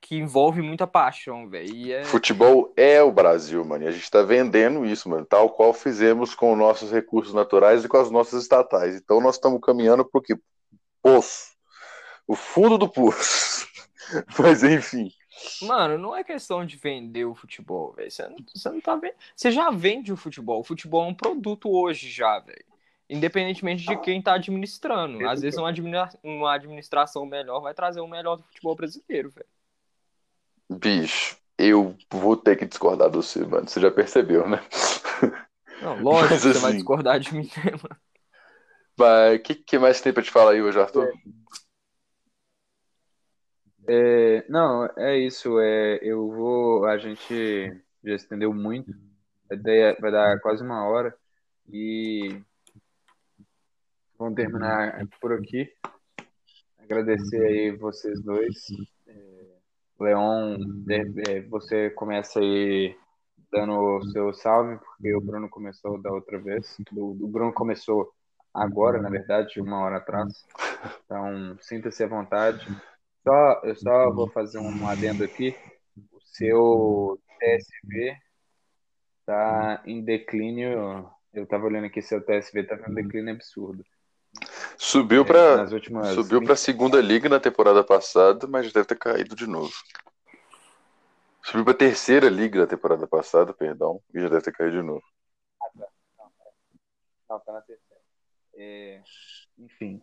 [0.00, 1.92] que envolve muita paixão, velho.
[1.92, 2.04] É.
[2.04, 3.84] Futebol é o Brasil, mano.
[3.84, 5.24] E a gente tá vendendo isso, mano.
[5.24, 8.94] Tal qual fizemos com os nossos recursos naturais e com as nossas estatais.
[8.96, 10.36] Então nós estamos caminhando pro quê?
[11.02, 11.54] Poço.
[12.26, 13.66] O fundo do poço.
[14.38, 15.08] Mas enfim.
[15.62, 18.10] Mano, não é questão de vender o futebol, velho.
[18.10, 19.14] Você não, você não tá vendo.
[19.36, 20.60] Você já vende o futebol.
[20.60, 22.64] O futebol é um produto hoje já, velho.
[23.08, 25.26] Independentemente de quem tá administrando.
[25.28, 29.46] Às vezes uma, admira- uma administração melhor vai trazer o melhor do futebol brasileiro, velho.
[30.70, 33.68] Bicho, eu vou ter que discordar do você, mano.
[33.68, 34.62] Você já percebeu, né?
[35.82, 37.96] Não, lógico Mas que você vai assim- discordar de mim, né, mano?
[38.96, 41.08] Mas o que, que mais tem pra te falar aí hoje, Arthur?
[41.08, 41.12] É,
[44.48, 45.58] não, é isso.
[45.60, 46.86] É, eu vou.
[46.86, 48.92] A gente já estendeu muito.
[49.48, 51.14] Vai dar, quase uma hora.
[51.68, 52.40] E
[54.18, 55.70] vamos terminar por aqui.
[56.78, 58.66] Agradecer aí vocês dois.
[59.06, 59.44] É,
[60.00, 60.56] Leon,
[61.28, 62.96] é, você começa aí
[63.50, 66.76] dando o seu salve, porque o Bruno começou da outra vez.
[66.92, 68.12] O Bruno começou
[68.52, 70.44] agora, na verdade, uma hora atrás.
[71.04, 72.66] Então, sinta-se à vontade.
[73.24, 75.56] Só, eu só vou fazer um adendo aqui.
[76.12, 78.18] O seu TSV
[79.20, 81.10] está em declínio.
[81.32, 83.82] Eu estava olhando aqui, seu TSV está em declínio absurdo.
[84.76, 88.98] Subiu É, nas últimas Subiu 20 pra segunda liga na temporada passada, mas deve ter
[88.98, 89.72] caído de novo.
[91.42, 95.02] Subiu pra terceira liga na temporada passada, perdão, e já deve ter caído de novo.
[97.28, 98.02] Não, tá na terceira.
[98.56, 99.02] É,
[99.58, 100.02] enfim,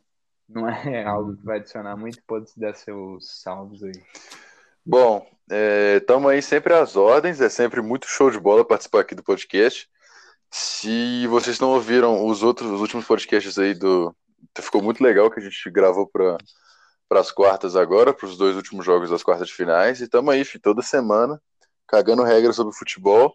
[0.53, 3.93] não é algo que vai adicionar muito, pode dar seus salvos aí.
[4.85, 5.25] Bom,
[5.97, 9.89] estamos aí sempre às ordens, é sempre muito show de bola participar aqui do podcast.
[10.49, 14.15] Se vocês não ouviram os outros, os últimos podcasts aí do.
[14.57, 16.37] Ficou muito legal que a gente gravou para
[17.11, 20.01] as quartas agora, para os dois últimos jogos das quartas de finais.
[20.01, 21.41] E estamos aí, toda semana,
[21.87, 23.33] cagando regras sobre futebol.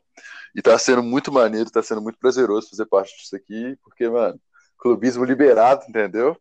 [0.54, 4.38] E tá sendo muito maneiro, tá sendo muito prazeroso fazer parte disso aqui, porque, mano,
[4.78, 6.36] clubismo liberado, entendeu?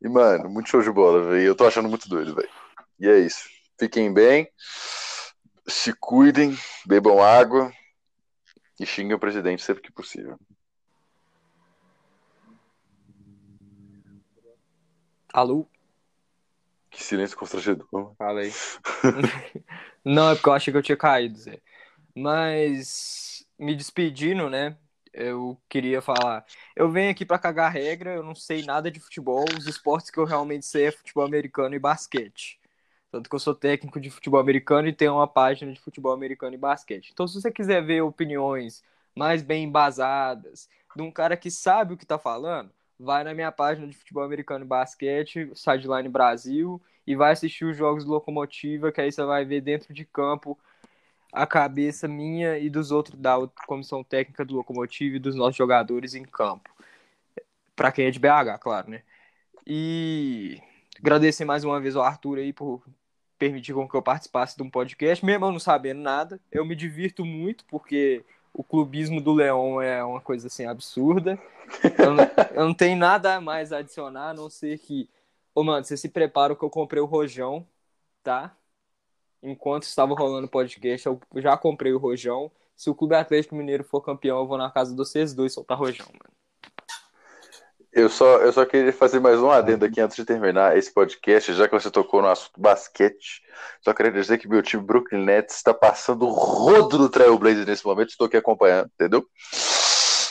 [0.00, 1.42] E, mano, muito show de bola, velho.
[1.42, 2.48] Eu tô achando muito doido, velho.
[2.98, 3.48] E é isso.
[3.78, 4.50] Fiquem bem,
[5.66, 7.72] se cuidem, bebam água
[8.80, 10.38] e xinguem o presidente sempre que possível.
[15.32, 15.66] Alô?
[16.90, 18.14] Que silêncio constrangedor.
[18.16, 18.52] Fala aí.
[20.02, 21.60] Não, é porque eu achei que eu tinha caído, Zé.
[22.14, 24.78] Mas, me despedindo, né?
[25.16, 26.44] Eu queria falar.
[26.76, 29.46] Eu venho aqui pra cagar regra, eu não sei nada de futebol.
[29.58, 32.60] Os esportes que eu realmente sei é futebol americano e basquete.
[33.10, 36.54] Tanto que eu sou técnico de futebol americano e tenho uma página de futebol americano
[36.54, 37.10] e basquete.
[37.12, 41.96] Então, se você quiser ver opiniões mais bem embasadas de um cara que sabe o
[41.96, 47.16] que tá falando, vai na minha página de futebol americano e basquete, Sideline Brasil, e
[47.16, 50.58] vai assistir os jogos do Locomotiva, que aí você vai ver dentro de campo
[51.36, 56.14] a cabeça minha e dos outros da comissão técnica do Locomotiva e dos nossos jogadores
[56.14, 56.74] em campo.
[57.76, 59.02] Para quem é de BH, claro, né?
[59.66, 60.58] E
[60.98, 62.82] agradecer mais uma vez ao Arthur aí por
[63.38, 66.40] permitir com que eu participasse de um podcast, mesmo eu não sabendo nada.
[66.50, 68.24] Eu me divirto muito porque
[68.54, 71.38] o clubismo do Leão é uma coisa assim absurda.
[71.98, 72.24] Eu não,
[72.54, 75.06] eu não tenho nada mais a adicionar, a não ser que.
[75.54, 77.66] Ô, mano, você se prepara que eu comprei o Rojão,
[78.22, 78.56] tá?
[79.46, 82.50] Enquanto estava rolando o podcast, eu já comprei o Rojão.
[82.74, 85.78] Se o Clube Atlético Mineiro for campeão, eu vou na casa de vocês dois soltar
[85.78, 86.34] Rojão, mano.
[87.92, 91.54] Eu só, eu só queria fazer mais um adendo aqui antes de terminar esse podcast,
[91.54, 93.40] já que você tocou no assunto basquete.
[93.80, 98.10] Só queria dizer que meu time Brooklyn Nets está passando rodo no Trailblazer nesse momento,
[98.10, 99.24] estou aqui acompanhando, entendeu?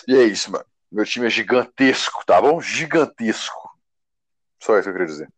[0.10, 0.66] E é isso, mano.
[0.92, 2.60] Meu time é gigantesco, tá bom?
[2.60, 3.72] Gigantesco.
[4.62, 5.30] Só isso que eu queria dizer.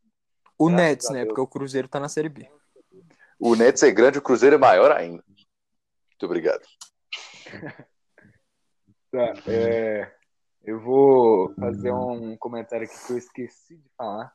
[0.58, 1.20] O Graças Nets, né?
[1.20, 1.28] Deus.
[1.28, 2.50] Porque o Cruzeiro tá na Série B.
[3.40, 5.24] O Nets é grande, o Cruzeiro é maior ainda.
[5.28, 6.66] Muito obrigado.
[9.10, 10.14] Tá, é,
[10.66, 14.34] eu vou fazer um comentário aqui que eu esqueci de falar.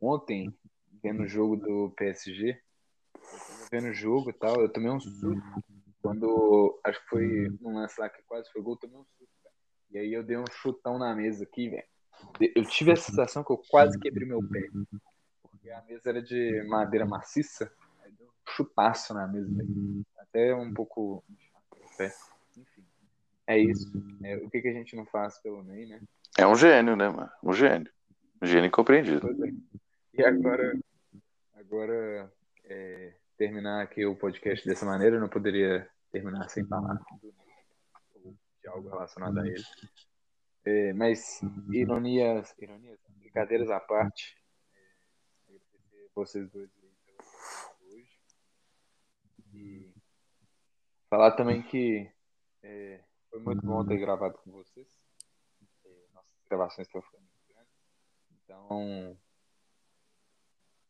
[0.00, 0.58] Ontem,
[1.02, 2.58] vendo o jogo do PSG,
[3.70, 5.42] vendo o jogo e tal, eu tomei um susto.
[6.00, 9.54] Quando, acho que foi um lance lá que quase foi gol, tomei um susto, cara.
[9.90, 11.86] E aí eu dei um chutão na mesa aqui, velho.
[12.54, 14.66] Eu tive a sensação que eu quase quebrei meu pé.
[15.66, 17.72] Porque a mesa era de madeira maciça,
[18.04, 20.06] aí deu um chutaço na mesa, velho.
[20.16, 21.24] Até um pouco.
[22.56, 22.84] Enfim.
[23.48, 23.90] É isso.
[24.22, 26.00] É, o que, que a gente não faz pelo Ney, né?
[26.38, 27.30] É um gênio, né, mano?
[27.42, 27.90] Um gênio.
[28.40, 29.22] Um gênio incompreendido.
[29.22, 29.52] Pois é.
[30.14, 30.78] E agora,
[31.54, 32.32] agora
[32.64, 38.24] é, terminar aqui o podcast dessa maneira, eu não poderia terminar sem falar do Ney,
[38.24, 39.64] ou de algo relacionado a ele.
[40.64, 41.40] É, mas,
[41.72, 44.35] ironias, ironias, brincadeiras à parte,
[46.16, 48.18] vocês dois presença hoje.
[49.52, 49.92] E
[51.10, 52.10] falar também que
[52.62, 54.88] é, foi muito bom ter gravado com vocês.
[55.84, 57.72] É, nossas gravações estão ficando muito grandes.
[58.42, 59.18] Então,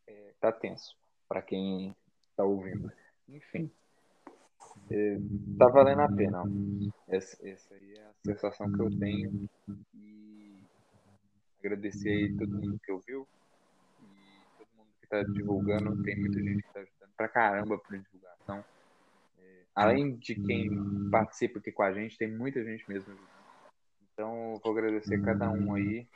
[0.07, 0.97] é, tá tenso
[1.29, 1.95] para quem
[2.37, 2.93] tá ouvindo.
[3.29, 3.69] Enfim,
[4.89, 5.17] é,
[5.59, 6.45] tá valendo a pena.
[7.09, 9.51] Essa, essa aí é a sensação que eu tenho.
[9.93, 10.63] E
[11.59, 13.27] agradecer aí todo mundo que ouviu.
[15.07, 16.03] Que tá divulgando.
[16.03, 18.65] Tem muita gente que tá ajudando pra caramba pra divulgação.
[19.39, 23.37] É, além de quem participa aqui com a gente, tem muita gente mesmo ajudando.
[24.13, 26.09] Então, eu vou agradecer cada um aí.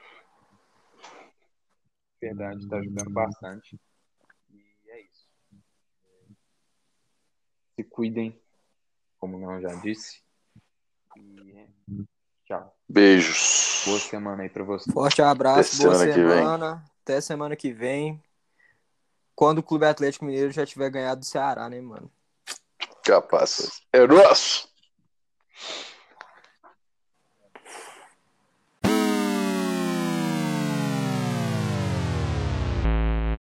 [2.20, 3.80] Verdade, tá ajudando bastante.
[4.50, 5.28] E é isso.
[7.76, 8.38] Se cuidem,
[9.18, 10.22] como o Leão já disse.
[11.16, 11.68] E é,
[12.44, 12.76] tchau.
[12.88, 13.82] Beijos.
[13.86, 14.90] Boa semana aí pra você.
[14.92, 16.38] Forte abraço, Até boa semana que vem.
[16.38, 16.84] semana.
[17.02, 18.22] Até semana que vem.
[19.40, 22.10] Quando o Clube Atlético Mineiro já tiver ganhado do Ceará, né, mano?
[23.02, 23.80] Capaz.
[23.90, 24.69] É nosso.